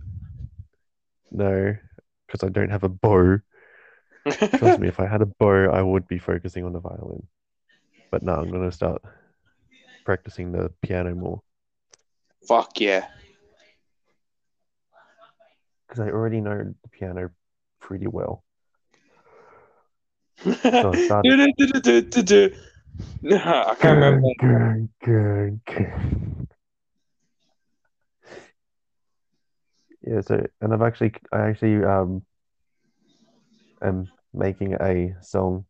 No, 1.32 1.76
because 2.28 2.44
I 2.48 2.50
don't 2.50 2.70
have 2.70 2.84
a 2.84 2.90
bow. 2.90 3.40
Trust 4.30 4.80
me, 4.80 4.88
if 4.88 5.00
I 5.00 5.08
had 5.08 5.22
a 5.22 5.26
bow, 5.26 5.72
I 5.72 5.82
would 5.82 6.08
be 6.08 6.20
focusing 6.20 6.64
on 6.64 6.74
the 6.74 6.80
violin. 6.80 7.28
But 8.12 8.24
no, 8.24 8.34
I'm 8.34 8.52
gonna 8.52 8.72
start 8.72 9.02
practicing 10.10 10.52
the 10.52 10.72
piano 10.82 11.14
more 11.14 11.40
Fuck 12.48 12.82
yeah. 12.82 13.06
because 15.88 16.00
I 16.00 16.10
already 16.10 16.42
know 16.42 16.74
the 16.82 16.90
piano 16.90 17.30
pretty 17.80 18.08
well. 18.08 18.44
So 20.44 20.92
I 20.92 21.06
started. 21.06 21.38
No, 23.22 23.38
I 23.38 23.76
can't 23.80 24.00
remember. 24.00 24.88
Yeah, 30.02 30.22
so 30.22 30.44
and 30.60 30.74
I've 30.74 30.82
actually 30.82 31.14
I 31.32 31.50
actually 31.50 31.84
um 31.84 32.24
am 33.84 34.08
making 34.34 34.74
a 34.74 35.16
song 35.22 35.66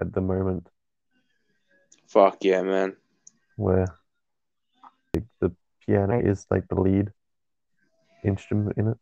at 0.00 0.12
the 0.12 0.20
moment 0.20 0.68
Fuck 2.08 2.38
yeah, 2.42 2.62
man. 2.62 2.96
where 3.56 3.86
the, 5.12 5.22
the 5.40 5.52
piano 5.86 6.18
is 6.18 6.46
like 6.50 6.66
the 6.68 6.80
lead 6.80 7.12
instrument 8.24 8.78
in 8.78 8.88
it. 8.88 8.96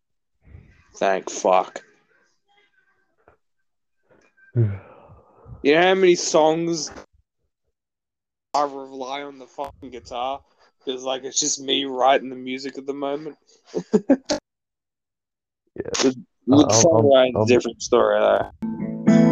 Thank 0.97 1.31
fuck. 1.31 1.83
You 4.55 5.75
know 5.75 5.83
how 5.83 5.95
many 5.95 6.15
songs 6.15 6.91
I 8.55 8.63
rely 8.63 9.23
on 9.23 9.39
the 9.39 9.47
fucking 9.47 9.91
guitar? 9.91 10.41
Because, 10.79 11.03
like, 11.03 11.25
it's 11.25 11.39
just 11.39 11.61
me 11.61 11.85
writing 11.85 12.31
the 12.31 12.37
music 12.37 12.79
at 12.79 12.87
the 12.87 12.95
moment. 12.95 13.37
Yeah. 15.77 15.91
With, 16.05 16.17
with 16.47 16.69
songwriting, 16.69 17.47
different 17.47 17.83
story, 17.83 18.19
though. 18.19 19.26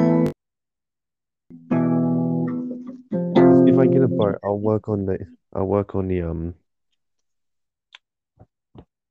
I 3.84 3.86
get 3.86 4.02
a 4.02 4.08
bow, 4.08 4.34
I'll 4.42 4.58
work 4.58 4.88
on 4.88 5.04
the 5.04 5.18
I'll 5.54 5.66
work 5.66 5.94
on 5.94 6.08
the 6.08 6.22
um 6.22 6.54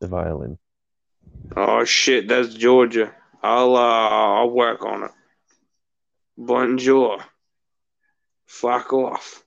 the 0.02 0.08
violin. 0.08 0.58
Oh, 1.56 1.86
shit, 1.86 2.28
that's 2.28 2.56
Georgia. 2.56 3.14
I'll, 3.44 3.76
uh, 3.76 4.10
I'll 4.40 4.50
work 4.50 4.84
on 4.84 5.04
it. 5.04 5.12
Bonjour. 6.38 7.20
Fuck 8.48 8.94
off. 8.94 9.44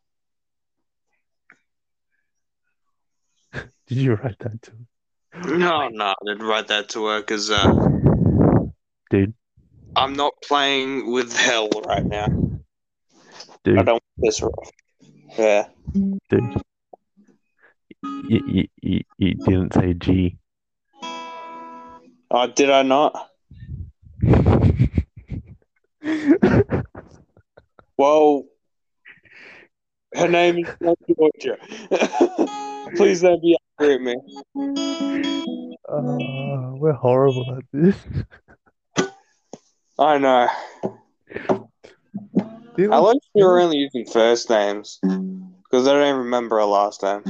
Did 3.52 3.98
you 3.98 4.14
write 4.14 4.38
that 4.38 4.62
too? 4.62 4.86
No, 5.58 5.88
no, 5.88 6.04
I 6.04 6.14
didn't 6.24 6.46
write 6.46 6.68
that 6.68 6.88
to 6.90 7.06
her 7.06 7.20
because, 7.20 7.50
uh, 7.50 7.72
Dude, 9.10 9.34
I'm 9.96 10.12
not 10.14 10.34
playing 10.42 11.10
with 11.10 11.36
hell 11.36 11.68
right 11.86 12.06
now. 12.06 12.28
Dude. 13.64 13.78
I 13.78 13.82
don't 13.82 13.94
want 13.94 14.02
this 14.18 14.40
rough. 14.40 14.70
Yeah. 15.38 15.66
dude. 15.92 16.62
You, 18.28 18.40
you, 18.46 18.68
you, 18.80 19.00
you 19.18 19.34
didn't 19.34 19.74
say 19.74 19.94
G. 19.94 20.38
Oh, 22.30 22.46
did 22.48 22.70
I 22.70 22.82
not? 22.82 23.30
Well, 27.98 28.44
her 30.14 30.28
name 30.28 30.58
is 30.58 30.68
not 30.80 30.98
Georgia. 31.08 31.56
Please 32.96 33.22
don't 33.22 33.40
be 33.40 33.56
angry 33.80 33.94
at 33.94 34.00
me. 34.02 34.16
Uh, 35.88 36.74
we're 36.76 36.92
horrible 36.92 37.56
at 37.56 37.64
this. 37.72 37.96
I 39.98 40.18
know. 40.18 40.48
Least 42.76 43.30
we 43.34 43.42
were 43.42 43.60
only 43.60 43.78
using 43.78 44.06
first 44.06 44.50
names 44.50 44.98
because 45.02 45.88
I 45.88 45.92
don't 45.92 46.18
remember 46.18 46.56
her 46.56 46.64
last 46.64 47.02
name. 47.02 47.22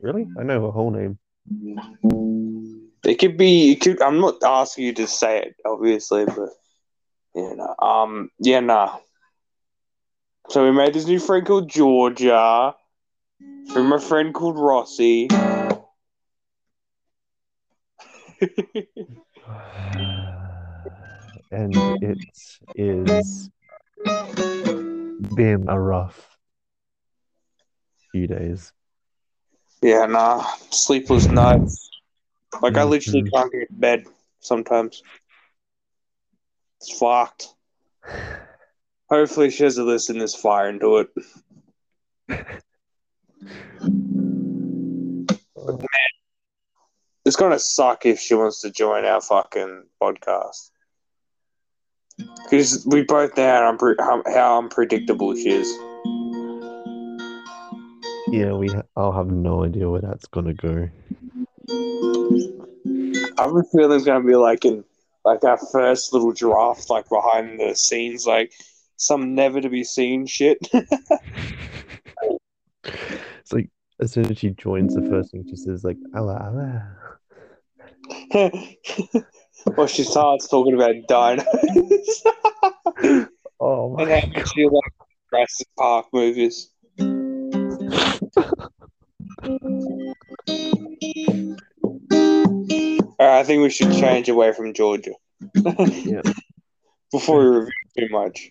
Really? 0.00 0.26
I 0.38 0.42
know 0.42 0.66
her 0.66 0.70
whole 0.70 0.90
name. 0.90 1.18
It 3.04 3.18
could 3.18 3.36
be. 3.36 3.72
It 3.72 3.80
could. 3.80 4.00
I'm 4.00 4.20
not 4.20 4.42
asking 4.42 4.84
you 4.84 4.92
to 4.94 5.06
say 5.06 5.42
it, 5.42 5.56
obviously, 5.64 6.24
but 6.24 6.50
you 7.34 7.56
know. 7.56 7.74
Um. 7.78 8.30
Yeah. 8.38 8.60
Nah. 8.60 8.96
So 10.48 10.64
we 10.64 10.72
made 10.72 10.94
this 10.94 11.06
new 11.06 11.18
friend 11.18 11.46
called 11.46 11.68
Georgia. 11.68 12.74
From 13.72 13.92
a 13.92 13.98
friend 13.98 14.34
called 14.34 14.58
Rossi. 14.58 15.28
and 21.50 22.02
it 22.02 22.18
is 22.74 23.50
been 25.34 25.64
a 25.68 25.78
rough 25.78 26.36
few 28.10 28.26
days. 28.26 28.72
Yeah. 29.82 30.06
Nah. 30.06 30.44
Sleepless 30.70 31.28
nights. 31.28 31.88
Like 32.60 32.76
I 32.76 32.84
literally 32.84 33.22
Mhm. 33.22 33.32
can't 33.32 33.52
get 33.52 33.68
to 33.68 33.74
bed 33.74 34.06
sometimes. 34.40 35.02
It's 36.80 36.98
fucked. 36.98 37.54
Hopefully 39.08 39.50
she 39.50 39.62
doesn't 39.62 39.86
listen 39.86 40.18
this 40.18 40.34
far 40.34 40.68
into 40.68 40.98
it. 40.98 41.08
It's 47.24 47.36
gonna 47.36 47.58
suck 47.60 48.04
if 48.04 48.18
she 48.18 48.34
wants 48.34 48.62
to 48.62 48.70
join 48.70 49.04
our 49.04 49.20
fucking 49.20 49.84
podcast. 50.02 50.71
Because 52.44 52.84
we 52.86 53.02
both 53.02 53.36
know 53.36 53.48
how, 53.48 53.72
unpre- 53.72 53.98
how, 54.00 54.22
how 54.26 54.58
unpredictable 54.58 55.34
she 55.34 55.50
is. 55.50 55.68
Yeah, 58.28 58.52
we. 58.52 58.68
Ha- 58.68 58.82
I'll 58.96 59.12
have 59.12 59.30
no 59.30 59.64
idea 59.64 59.88
where 59.88 60.00
that's 60.00 60.26
gonna 60.26 60.54
go. 60.54 60.88
I 63.38 63.42
have 63.42 63.56
a 63.56 63.62
feeling 63.72 63.96
it's 63.96 64.04
gonna 64.04 64.24
be 64.24 64.36
like 64.36 64.64
in 64.64 64.84
like 65.24 65.44
our 65.44 65.58
first 65.72 66.12
little 66.12 66.32
draft, 66.32 66.90
like 66.90 67.08
behind 67.08 67.60
the 67.60 67.74
scenes, 67.74 68.26
like 68.26 68.52
some 68.96 69.34
never 69.34 69.60
to 69.60 69.68
be 69.68 69.84
seen 69.84 70.26
shit. 70.26 70.58
It's 73.40 73.52
like 73.52 73.70
as 74.00 74.12
soon 74.12 74.30
as 74.30 74.38
she 74.38 74.50
joins, 74.50 74.94
the 74.94 75.02
first 75.02 75.32
thing 75.32 75.44
she 75.48 75.56
says 75.56 75.84
like 75.84 75.98
"Allah, 76.14 76.38
Allah." 76.42 77.18
or 79.76 79.88
she 79.88 80.04
starts 80.04 80.48
talking 80.48 80.74
about 80.74 80.94
Oh 83.64 83.96
and 83.96 84.08
my 84.08 84.18
how 84.20 84.26
much 84.26 84.48
she 84.54 84.64
like 84.64 84.92
Jurassic 85.30 85.68
Park 85.78 86.06
movies. 86.12 86.70
Alright, 93.20 93.40
I 93.40 93.44
think 93.44 93.62
we 93.62 93.70
should 93.70 93.92
change 93.92 94.28
away 94.28 94.52
from 94.52 94.74
Georgia. 94.74 95.12
Yeah. 96.04 96.22
Before 97.12 97.38
we 97.38 97.46
review 97.58 97.72
too 97.96 98.08
much. 98.10 98.50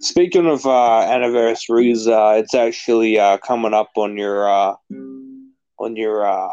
Speaking 0.00 0.46
of 0.46 0.66
uh, 0.66 1.00
anniversaries, 1.00 2.06
uh, 2.06 2.34
it's 2.36 2.54
actually 2.54 3.18
uh, 3.18 3.38
coming 3.38 3.72
up 3.72 3.90
on 3.96 4.16
your 4.18 4.50
uh, 4.50 4.74
on 5.82 5.96
your 5.96 6.24
uh, 6.24 6.48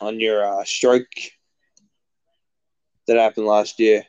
on 0.00 0.18
your 0.18 0.44
uh, 0.44 0.64
stroke 0.64 1.06
that 3.06 3.16
happened 3.16 3.46
last 3.46 3.78
year. 3.78 4.04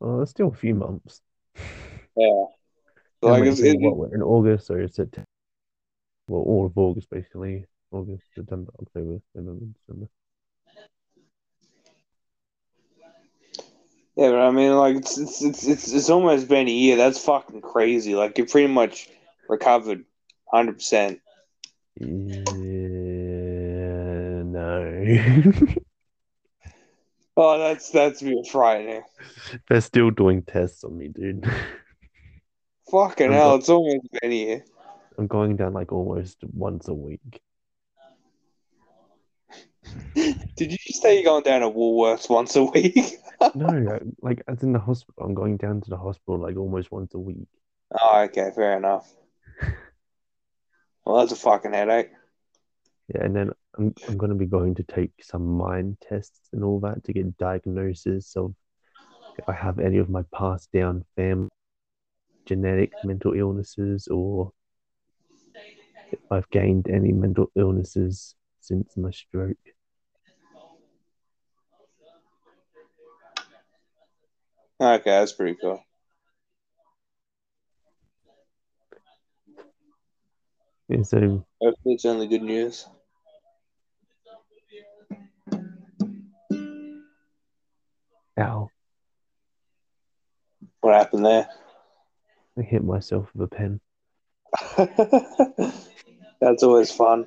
Oh, 0.00 0.20
it's 0.22 0.30
still 0.30 0.48
a 0.48 0.54
few 0.54 0.74
months. 0.74 1.20
Yeah, 2.16 2.44
And, 3.22 3.30
like 3.30 3.44
it's, 3.44 3.60
in 3.60 3.82
it, 3.84 3.94
what 3.94 4.12
in 4.12 4.22
August 4.22 4.70
or 4.70 4.86
September. 4.88 5.26
Well, 6.28 6.42
all 6.42 6.66
of 6.66 6.78
August 6.78 7.10
basically. 7.10 7.66
August, 7.92 8.24
September, 8.34 8.72
October, 8.80 9.20
November, 9.34 9.66
December. 9.78 10.08
yeah, 14.16 14.30
but 14.30 14.40
I 14.40 14.50
mean, 14.50 14.72
like 14.72 14.96
it's 14.96 15.16
it's, 15.18 15.42
it's 15.42 15.66
it's 15.66 15.92
it's 15.92 16.10
almost 16.10 16.48
been 16.48 16.66
a 16.68 16.70
year. 16.70 16.96
That's 16.96 17.24
fucking 17.24 17.60
crazy. 17.60 18.14
Like 18.14 18.36
you 18.38 18.44
pretty 18.44 18.72
much 18.72 19.08
recovered, 19.48 20.04
hundred 20.52 20.74
percent. 20.74 21.20
No. 25.06 25.52
Oh, 27.38 27.58
that's 27.58 27.90
that's 27.90 28.22
me 28.22 28.42
frightening. 28.50 29.02
They're 29.68 29.82
still 29.82 30.10
doing 30.10 30.40
tests 30.40 30.84
on 30.84 30.96
me, 30.96 31.08
dude. 31.08 31.46
Fucking 32.90 33.26
I'm 33.26 33.32
hell, 33.34 33.50
go- 33.50 33.56
it's 33.56 33.68
almost 33.68 34.06
been 34.22 34.32
year. 34.32 34.64
I'm 35.18 35.26
going 35.26 35.56
down 35.56 35.74
like 35.74 35.92
almost 35.92 36.38
once 36.54 36.88
a 36.88 36.94
week. 36.94 37.42
Did 40.14 40.72
you 40.72 40.78
just 40.78 41.02
say 41.02 41.16
you're 41.16 41.24
going 41.24 41.42
down 41.42 41.60
to 41.60 41.68
Woolworths 41.68 42.30
once 42.30 42.56
a 42.56 42.64
week? 42.64 43.18
No, 43.54 43.98
like 44.22 44.42
as 44.48 44.62
in 44.62 44.72
the 44.72 44.78
hospital. 44.78 45.26
I'm 45.26 45.34
going 45.34 45.58
down 45.58 45.82
to 45.82 45.90
the 45.90 45.98
hospital 45.98 46.38
like 46.38 46.56
almost 46.56 46.90
once 46.90 47.12
a 47.12 47.18
week. 47.18 47.48
oh, 48.00 48.22
okay, 48.22 48.50
fair 48.54 48.78
enough. 48.78 49.12
Well, 51.04 51.18
that's 51.18 51.32
a 51.32 51.36
fucking 51.36 51.74
headache. 51.74 52.12
Yeah, 53.14 53.24
and 53.24 53.36
then 53.36 53.50
I'm 53.76 53.94
I'm 54.08 54.16
gonna 54.16 54.34
be 54.34 54.46
going 54.46 54.74
to 54.76 54.82
take 54.82 55.12
some 55.22 55.46
mind 55.46 55.98
tests 56.08 56.48
and 56.52 56.64
all 56.64 56.80
that 56.80 57.04
to 57.04 57.12
get 57.12 57.36
diagnosis 57.38 58.34
of 58.36 58.54
if 59.38 59.48
I 59.48 59.52
have 59.52 59.78
any 59.78 59.98
of 59.98 60.08
my 60.08 60.22
passed 60.34 60.72
down 60.72 61.04
family 61.16 61.48
genetic 62.46 62.92
mental 63.02 63.32
illnesses 63.34 64.08
or 64.08 64.52
if 66.12 66.20
I've 66.30 66.48
gained 66.50 66.88
any 66.88 67.12
mental 67.12 67.50
illnesses 67.56 68.34
since 68.60 68.96
my 68.96 69.10
stroke. 69.10 69.56
Okay, 74.80 75.10
that's 75.10 75.32
pretty 75.32 75.56
cool. 75.60 75.82
Yeah, 80.88 81.02
so 81.02 81.44
Hopefully, 81.60 81.94
it's 81.94 82.04
only 82.04 82.28
good 82.28 82.42
news. 82.42 82.86
Ow, 88.38 88.70
What 90.80 90.94
happened 90.94 91.26
there? 91.26 91.48
I 92.58 92.62
hit 92.62 92.84
myself 92.84 93.28
with 93.34 93.52
a 93.52 93.54
pen. 93.54 93.80
that's 96.40 96.62
always 96.62 96.90
fun. 96.92 97.26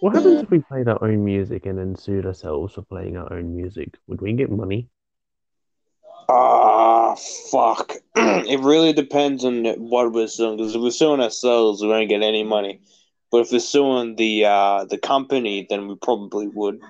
What 0.00 0.14
happens 0.14 0.42
if 0.42 0.50
we 0.50 0.58
played 0.60 0.88
our 0.88 1.02
own 1.02 1.24
music 1.24 1.66
and 1.66 1.78
then 1.78 1.96
sued 1.96 2.26
ourselves 2.26 2.74
for 2.74 2.82
playing 2.82 3.16
our 3.16 3.32
own 3.32 3.56
music? 3.56 3.96
Would 4.06 4.20
we 4.20 4.32
get 4.34 4.50
money? 4.50 4.88
Ah, 6.28 6.53
Fuck. 7.14 7.94
it 8.16 8.60
really 8.60 8.92
depends 8.92 9.44
on 9.44 9.64
what 9.88 10.12
we're 10.12 10.28
suing. 10.28 10.56
Because 10.56 10.74
if 10.74 10.80
we're 10.80 10.90
suing 10.90 11.20
ourselves, 11.20 11.82
we 11.82 11.88
won't 11.88 12.08
get 12.08 12.22
any 12.22 12.44
money. 12.44 12.80
But 13.30 13.42
if 13.42 13.52
we're 13.52 13.60
suing 13.60 14.16
the 14.16 14.44
uh, 14.46 14.84
the 14.84 14.98
company, 14.98 15.66
then 15.68 15.88
we 15.88 15.96
probably 15.96 16.48
would 16.48 16.80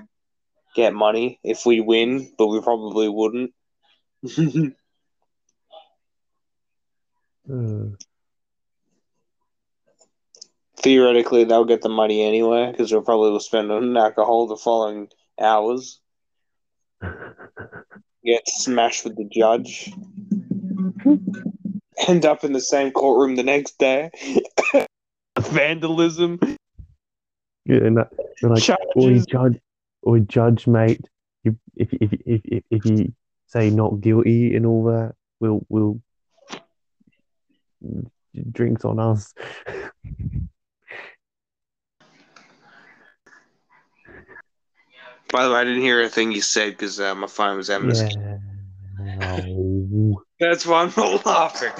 get 0.75 0.95
money 0.95 1.39
if 1.43 1.64
we 1.66 1.81
win. 1.81 2.33
But 2.39 2.49
we 2.49 2.61
probably 2.61 3.09
wouldn't. 3.09 3.53
Uh, 7.51 7.97
Theoretically, 10.77 11.45
they'll 11.45 11.64
get 11.64 11.81
the 11.83 11.89
money 11.89 12.22
anyway 12.22 12.70
because 12.70 12.93
we'll 12.93 13.03
probably 13.03 13.39
spend 13.41 13.70
on 13.70 13.97
alcohol 13.97 14.47
the 14.47 14.57
following 14.57 15.09
hours. 15.41 16.01
Get 18.25 18.43
smashed 18.49 19.05
with 19.05 19.16
the 19.16 19.29
judge. 19.33 19.93
End 22.09 22.26
up 22.26 22.44
in 22.44 22.52
the 22.52 22.61
same 22.61 22.92
courtroom 22.92 23.36
the 23.36 23.42
next 23.42 23.78
day. 23.78 24.11
Vandalism. 25.38 26.38
yeah, 27.64 27.76
and 27.76 27.96
that, 27.98 28.11
they're 28.40 28.50
like, 28.50 28.68
oi, 28.96 29.20
Charges. 29.20 29.26
judge, 29.26 29.61
oi, 30.07 30.20
judge, 30.20 30.66
mate. 30.66 31.00
You, 31.44 31.57
if, 31.76 31.92
if, 31.94 32.12
if, 32.12 32.40
if, 32.44 32.64
if 32.70 32.86
you 32.86 33.12
say 33.46 33.70
not 33.70 34.00
guilty 34.00 34.57
and 34.57 34.66
all 34.66 34.84
that, 34.84 35.14
we'll, 35.40 35.64
we'll 35.68 36.00
drinks 38.50 38.84
on 38.84 38.98
us. 38.98 39.32
By 45.30 45.44
the 45.44 45.50
way, 45.50 45.57
I 45.57 45.64
didn't 45.64 45.82
hear 45.82 46.02
a 46.02 46.09
thing 46.09 46.32
you 46.32 46.40
said 46.40 46.72
because 46.72 47.00
uh, 47.00 47.14
my 47.14 47.26
phone 47.26 47.57
was 47.57 47.68
having 47.68 47.90
a 47.90 47.94
Yeah. 47.94 48.38
No. 48.98 50.24
That's 50.41 50.66
why 50.66 50.82
I'm 50.82 50.93
not 50.97 51.24
laughing. 51.26 51.70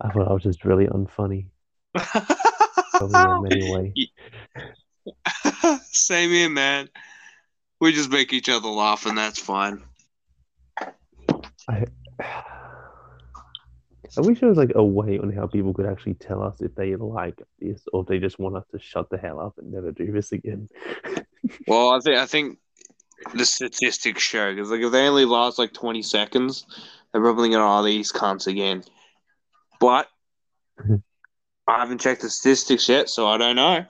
I 0.00 0.10
thought 0.10 0.28
I 0.28 0.32
was 0.32 0.42
just 0.42 0.64
really 0.64 0.86
unfunny. 0.86 1.46
Probably 1.94 3.16
am 3.16 3.46
anyway. 3.46 3.94
Same 5.92 6.30
here, 6.30 6.50
man. 6.50 6.88
We 7.80 7.92
just 7.92 8.10
make 8.10 8.32
each 8.32 8.48
other 8.48 8.68
laugh, 8.68 9.06
and 9.06 9.16
that's 9.16 9.38
fine. 9.38 9.82
I, 11.68 11.84
I 12.20 14.20
wish 14.20 14.40
there 14.40 14.48
was 14.48 14.58
like 14.58 14.72
a 14.74 14.84
way 14.84 15.18
on 15.18 15.32
how 15.32 15.46
people 15.46 15.72
could 15.72 15.86
actually 15.86 16.14
tell 16.14 16.42
us 16.42 16.60
if 16.60 16.74
they 16.74 16.94
like 16.96 17.40
this 17.60 17.82
or 17.92 18.02
if 18.02 18.08
they 18.08 18.18
just 18.18 18.38
want 18.38 18.56
us 18.56 18.66
to 18.72 18.78
shut 18.78 19.10
the 19.10 19.18
hell 19.18 19.40
up 19.40 19.58
and 19.58 19.72
never 19.72 19.92
do 19.92 20.10
this 20.12 20.32
again. 20.32 20.68
Well, 21.66 21.90
I 21.90 22.00
think 22.00 22.18
I 22.18 22.26
think 22.26 22.58
the 23.34 23.44
statistics 23.44 24.22
show 24.22 24.54
because 24.54 24.70
like 24.70 24.80
if 24.80 24.92
they 24.92 25.06
only 25.06 25.24
last 25.24 25.58
like 25.58 25.72
twenty 25.72 26.02
seconds, 26.02 26.66
they're 27.12 27.22
probably 27.22 27.50
gonna 27.50 27.80
oh 27.80 27.84
these 27.84 28.12
cunts 28.12 28.46
again. 28.46 28.84
But 29.80 30.08
I 31.66 31.78
haven't 31.78 32.00
checked 32.00 32.22
the 32.22 32.30
statistics 32.30 32.88
yet, 32.88 33.08
so 33.08 33.26
I 33.26 33.38
don't 33.38 33.56
know. 33.56 33.86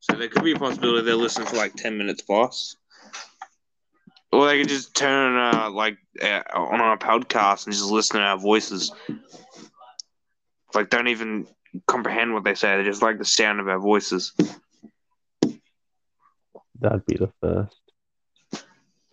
So 0.00 0.16
there 0.16 0.28
could 0.28 0.44
be 0.44 0.52
a 0.52 0.58
possibility 0.58 1.04
they're 1.04 1.16
listening 1.16 1.48
for 1.48 1.56
like 1.56 1.74
ten 1.74 1.96
minutes 1.96 2.22
plus. 2.22 2.76
Or 4.32 4.46
they 4.46 4.58
could 4.58 4.68
just 4.68 4.96
turn 4.96 5.36
uh, 5.36 5.70
like 5.70 5.96
uh, 6.20 6.42
on 6.52 6.80
our 6.80 6.98
podcast 6.98 7.66
and 7.66 7.74
just 7.74 7.90
listen 7.90 8.16
to 8.16 8.22
our 8.22 8.38
voices. 8.38 8.90
like 10.74 10.90
don't 10.90 11.08
even 11.08 11.46
comprehend 11.86 12.34
what 12.34 12.44
they 12.44 12.54
say. 12.54 12.76
They 12.76 12.84
just 12.84 13.02
like 13.02 13.18
the 13.18 13.24
sound 13.24 13.60
of 13.60 13.68
our 13.68 13.78
voices. 13.78 14.32
That'd 16.80 17.06
be 17.06 17.16
the 17.16 17.32
first. 17.40 17.83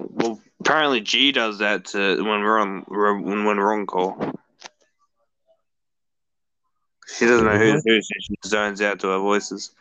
Well, 0.09 0.41
apparently 0.59 1.01
G 1.01 1.31
does 1.31 1.59
that 1.59 1.85
to 1.85 2.17
when 2.17 2.41
we're 2.41 2.59
on 2.59 2.83
when 2.87 3.45
when 3.45 3.57
we're 3.57 3.73
on 3.73 3.85
call. 3.85 4.17
She 7.17 7.25
doesn't 7.25 7.45
know 7.45 7.57
who's 7.57 7.83
mm-hmm. 7.83 7.89
who. 7.89 8.01
She 8.01 8.35
zones 8.45 8.81
out 8.81 8.99
to 9.01 9.11
our 9.11 9.19
voices. 9.19 9.71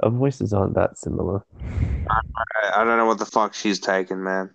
Our 0.00 0.10
voices 0.10 0.52
aren't 0.52 0.74
that 0.74 0.98
similar. 0.98 1.44
I, 2.10 2.20
I 2.76 2.84
don't 2.84 2.98
know 2.98 3.06
what 3.06 3.18
the 3.18 3.26
fuck 3.26 3.54
she's 3.54 3.80
taking, 3.80 4.22
man. 4.22 4.50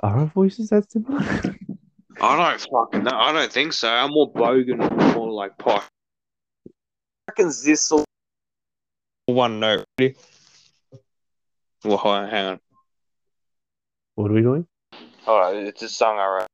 Are 0.00 0.18
our 0.18 0.26
voices 0.26 0.70
that 0.70 0.90
similar? 0.90 1.20
I 2.20 2.36
don't 2.36 2.60
fucking 2.70 3.04
know. 3.04 3.16
I 3.16 3.32
don't 3.32 3.52
think 3.52 3.72
so. 3.72 3.88
I'm 3.88 4.10
more 4.10 4.32
bogan 4.32 4.84
and 4.84 5.14
more 5.14 5.30
like 5.30 5.56
pot. 5.58 5.88
reckons 7.28 7.62
this 7.62 7.90
will... 7.90 8.04
one 9.26 9.60
note. 9.60 9.86
Ready? 11.84 11.90
Well, 11.90 11.98
hold 11.98 12.14
on, 12.14 12.28
hang 12.30 12.46
on. 12.46 12.60
what 14.14 14.30
are 14.30 14.34
we 14.34 14.42
doing? 14.42 14.66
Hold 15.24 15.42
on, 15.42 15.56
it's 15.66 15.82
a 15.82 15.88
song 15.88 16.18
I 16.18 16.26
wrote. 16.26 16.48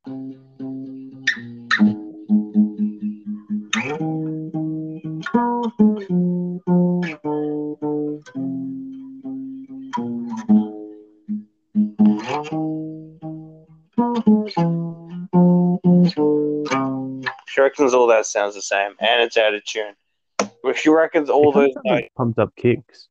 She 17.48 17.60
reckons 17.60 17.92
all 17.92 18.06
that 18.06 18.26
sounds 18.26 18.54
the 18.54 18.62
same, 18.62 18.92
and 19.00 19.22
it's 19.22 19.36
out 19.36 19.54
of 19.54 19.64
tune. 19.64 19.94
But 20.62 20.76
she 20.76 20.90
reckons 20.90 21.28
all 21.28 21.50
It 21.50 21.54
those 21.54 21.84
like 21.84 22.12
pumped 22.16 22.38
up 22.38 22.54
kicks. 22.56 23.08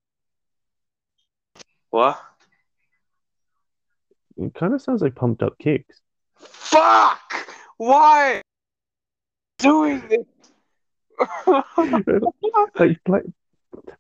What? 1.89 2.21
It 4.37 4.53
kind 4.53 4.73
of 4.73 4.81
sounds 4.81 5.01
like 5.01 5.15
pumped 5.15 5.41
up 5.41 5.57
kicks. 5.57 6.01
Fuck! 6.37 7.47
Why? 7.77 8.41
Doing 9.57 10.03
this? 10.07 10.25
like 12.75 13.03
play, 13.03 13.21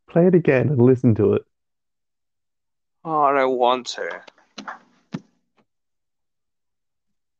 play 0.09 0.27
it 0.27 0.35
again 0.35 0.69
and 0.69 0.81
listen 0.81 1.15
to 1.15 1.33
it. 1.33 1.43
Oh, 3.03 3.21
I 3.21 3.33
don't 3.33 3.57
want 3.57 3.87
to. 3.87 4.21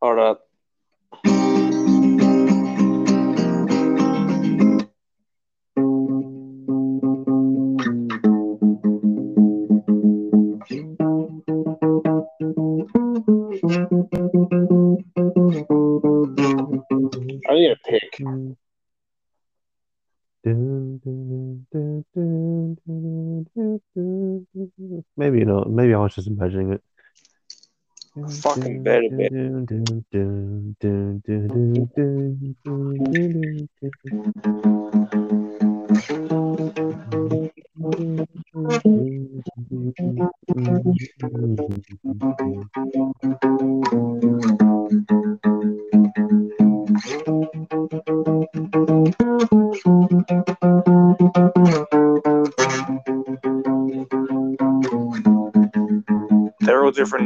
Hold 0.02 0.20
up. 0.20 0.47
need 17.60 17.72
a 17.72 17.78
pick. 17.86 18.20
Maybe 25.18 25.44
not. 25.46 25.70
Maybe 25.70 25.94
I 25.94 25.98
was 25.98 26.16
just 26.16 26.28
imagining 26.28 26.74
it. 26.74 26.82
Fucking 28.42 28.84
better 28.84 29.10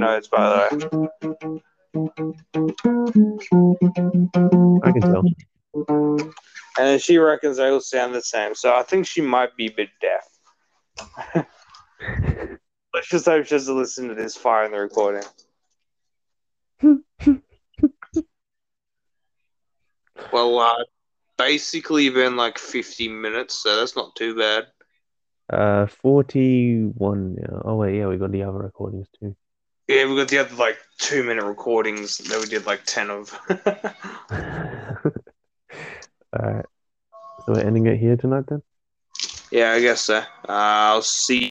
notes, 0.01 0.27
by 0.27 0.49
the 0.49 0.55
way. 0.57 1.61
I 4.83 4.91
can 4.91 5.01
tell. 5.01 5.23
And 6.79 7.01
she 7.01 7.17
reckons 7.17 7.57
they 7.57 7.69
all 7.69 7.79
sound 7.79 8.13
the 8.13 8.21
same. 8.21 8.55
So 8.55 8.73
I 8.73 8.83
think 8.83 9.05
she 9.07 9.21
might 9.21 9.55
be 9.55 9.67
a 9.67 9.71
bit 9.71 9.89
deaf. 10.01 10.27
Let's 12.93 13.07
just 13.07 13.25
hope 13.25 13.45
she 13.45 13.55
doesn't 13.55 13.77
listen 13.77 14.09
to 14.09 14.15
this 14.15 14.35
fire 14.35 14.65
in 14.65 14.71
the 14.71 14.79
recording. 14.79 15.23
Well, 20.33 20.59
uh, 20.59 20.83
basically 21.37 22.09
been 22.09 22.35
like 22.35 22.57
50 22.57 23.07
minutes, 23.09 23.61
so 23.61 23.77
that's 23.77 23.95
not 23.95 24.15
too 24.15 24.35
bad. 24.35 24.67
Uh, 25.51 25.87
41 25.87 27.35
now. 27.35 27.61
Oh, 27.65 27.75
wait, 27.75 27.97
yeah, 27.97 28.07
we 28.07 28.17
got 28.17 28.31
the 28.31 28.43
other 28.43 28.59
recordings 28.59 29.07
too. 29.19 29.35
Yeah, 29.91 30.05
we 30.05 30.15
got 30.15 30.29
the 30.29 30.37
other 30.37 30.55
like 30.55 30.77
two 30.99 31.21
minute 31.21 31.43
recordings 31.43 32.17
that 32.19 32.39
we 32.39 32.45
did 32.45 32.65
like 32.65 32.85
10 32.85 33.09
of. 33.09 33.37
Alright. 36.33 36.65
So 37.45 37.53
we're 37.53 37.59
ending 37.59 37.87
it 37.87 37.97
here 37.99 38.15
tonight 38.15 38.45
then? 38.47 38.63
yeah, 39.51 39.73
I 39.73 39.81
guess 39.81 39.99
so. 40.01 40.19
Uh, 40.19 40.23
I'll 40.47 41.01
see. 41.01 41.49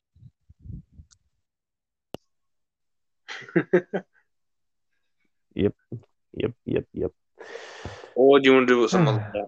Yep, 5.53 5.74
yep, 6.32 6.53
yep. 6.64 6.84
Yep. 6.95 7.12
Or 8.14 8.38
do 8.38 8.49
you 8.49 8.55
want 8.55 8.68
to 8.68 8.74
do 8.74 8.84
it 8.84 8.91
some 8.91 9.09
other 9.09 9.18
time? 9.18 9.47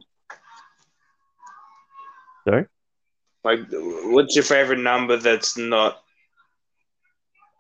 Sorry? 2.46 2.66
Like, 3.44 3.60
what's 3.70 4.34
your 4.34 4.44
favorite 4.44 4.80
number 4.80 5.16
that's 5.16 5.56
not 5.56 6.02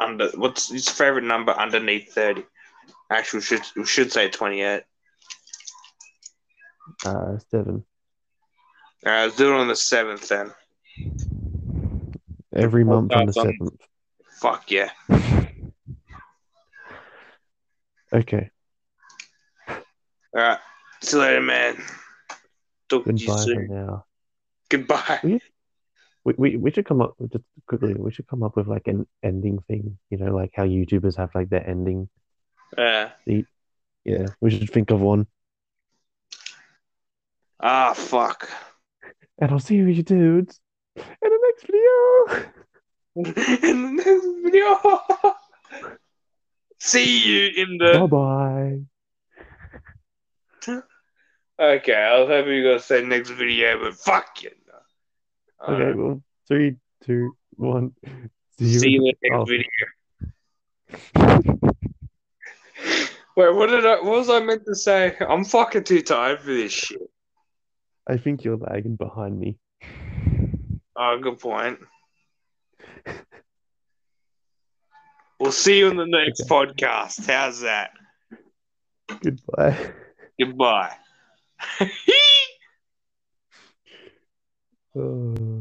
under? 0.02 0.28
What's 0.34 0.70
his 0.70 0.88
favorite 0.88 1.24
number 1.24 1.52
underneath 1.52 2.12
thirty? 2.12 2.44
Actually, 3.10 3.38
we 3.38 3.44
should 3.44 3.62
we 3.76 3.86
should 3.86 4.12
say 4.12 4.28
twenty-eight. 4.28 4.82
Uh, 7.04 7.38
seven. 7.50 7.84
All 9.04 9.12
right, 9.12 9.24
let's 9.24 9.36
do 9.36 9.52
it 9.52 9.58
on 9.58 9.68
the 9.68 9.76
seventh 9.76 10.28
then. 10.28 10.52
Every 12.54 12.84
month 12.84 13.12
on 13.12 13.26
the 13.26 13.32
seventh. 13.32 13.80
Fuck 14.40 14.70
yeah. 14.70 14.90
Okay. 18.14 18.50
All 19.68 19.78
right. 20.34 20.58
See 21.00 21.16
you 21.16 21.22
later, 21.22 21.40
man. 21.40 21.82
Talk 22.88 23.06
to 23.06 23.12
you 23.12 23.18
Goodbye 23.18 23.32
for 23.32 23.42
soon. 23.42 23.68
now. 23.68 24.04
Goodbye. 24.68 25.40
We, 26.24 26.34
we 26.36 26.56
we 26.56 26.70
should 26.70 26.86
come 26.86 27.00
up 27.00 27.16
just 27.32 27.44
quickly. 27.66 27.94
We 27.94 28.12
should 28.12 28.28
come 28.28 28.42
up 28.42 28.56
with 28.56 28.68
like 28.68 28.86
an 28.86 29.06
ending 29.22 29.58
thing. 29.68 29.98
You 30.10 30.18
know, 30.18 30.34
like 30.34 30.52
how 30.54 30.64
YouTubers 30.64 31.16
have 31.16 31.34
like 31.34 31.48
their 31.48 31.68
ending. 31.68 32.08
Yeah. 32.78 33.10
Yeah, 34.04 34.26
we 34.40 34.50
should 34.50 34.70
think 34.70 34.90
of 34.90 35.00
one. 35.00 35.26
Ah, 37.60 37.92
fuck. 37.94 38.48
And 39.38 39.50
I'll 39.50 39.60
see 39.60 39.76
you 39.76 39.86
you 39.86 40.02
dudes 40.02 40.60
in 40.96 41.04
the 41.20 41.38
next 41.46 41.66
video. 41.66 42.52
in 43.68 43.82
the 43.82 44.04
next 44.04 44.26
video. 44.42 44.78
See 46.80 47.28
you 47.28 47.62
in 47.62 47.78
the. 47.78 47.98
Bye 48.00 48.06
bye. 50.66 50.78
Okay, 51.60 51.94
I 51.94 52.18
was 52.18 52.28
hoping 52.28 52.54
you 52.54 52.64
were 52.64 52.70
gonna 52.70 52.80
say 52.82 53.04
next 53.04 53.30
video, 53.30 53.78
but 53.78 53.94
fuck 53.94 54.42
you. 54.42 54.50
Okay, 55.68 55.90
um, 55.92 55.98
well, 55.98 56.22
three, 56.48 56.76
two, 57.04 57.36
one. 57.56 57.92
See 58.58 58.64
you. 58.66 58.78
See 58.80 58.90
you 58.90 59.06
in 59.06 59.14
the 59.22 59.28
next 59.30 59.40
Oh. 59.40 59.44
video. 59.44 59.66
Wait, 63.36 63.54
what 63.54 63.68
did 63.68 63.86
I? 63.86 63.94
What 63.94 64.18
was 64.18 64.28
I 64.30 64.40
meant 64.40 64.66
to 64.66 64.74
say? 64.74 65.16
I'm 65.20 65.44
fucking 65.44 65.84
too 65.84 66.02
tired 66.02 66.40
for 66.40 66.52
this 66.52 66.72
shit. 66.72 67.00
I 68.06 68.16
think 68.18 68.44
you're 68.44 68.56
lagging 68.58 68.96
behind 68.96 69.38
me. 69.38 69.56
Oh, 70.96 71.18
good 71.22 71.38
point. 71.38 71.78
We'll 75.40 75.52
see 75.52 75.78
you 75.78 75.88
in 75.88 75.96
the 75.96 76.06
next 76.06 76.42
podcast. 76.48 77.26
How's 77.26 77.60
that? 77.60 77.90
Goodbye. 79.20 79.92
Goodbye. 80.38 80.96
Oh. 84.94 85.51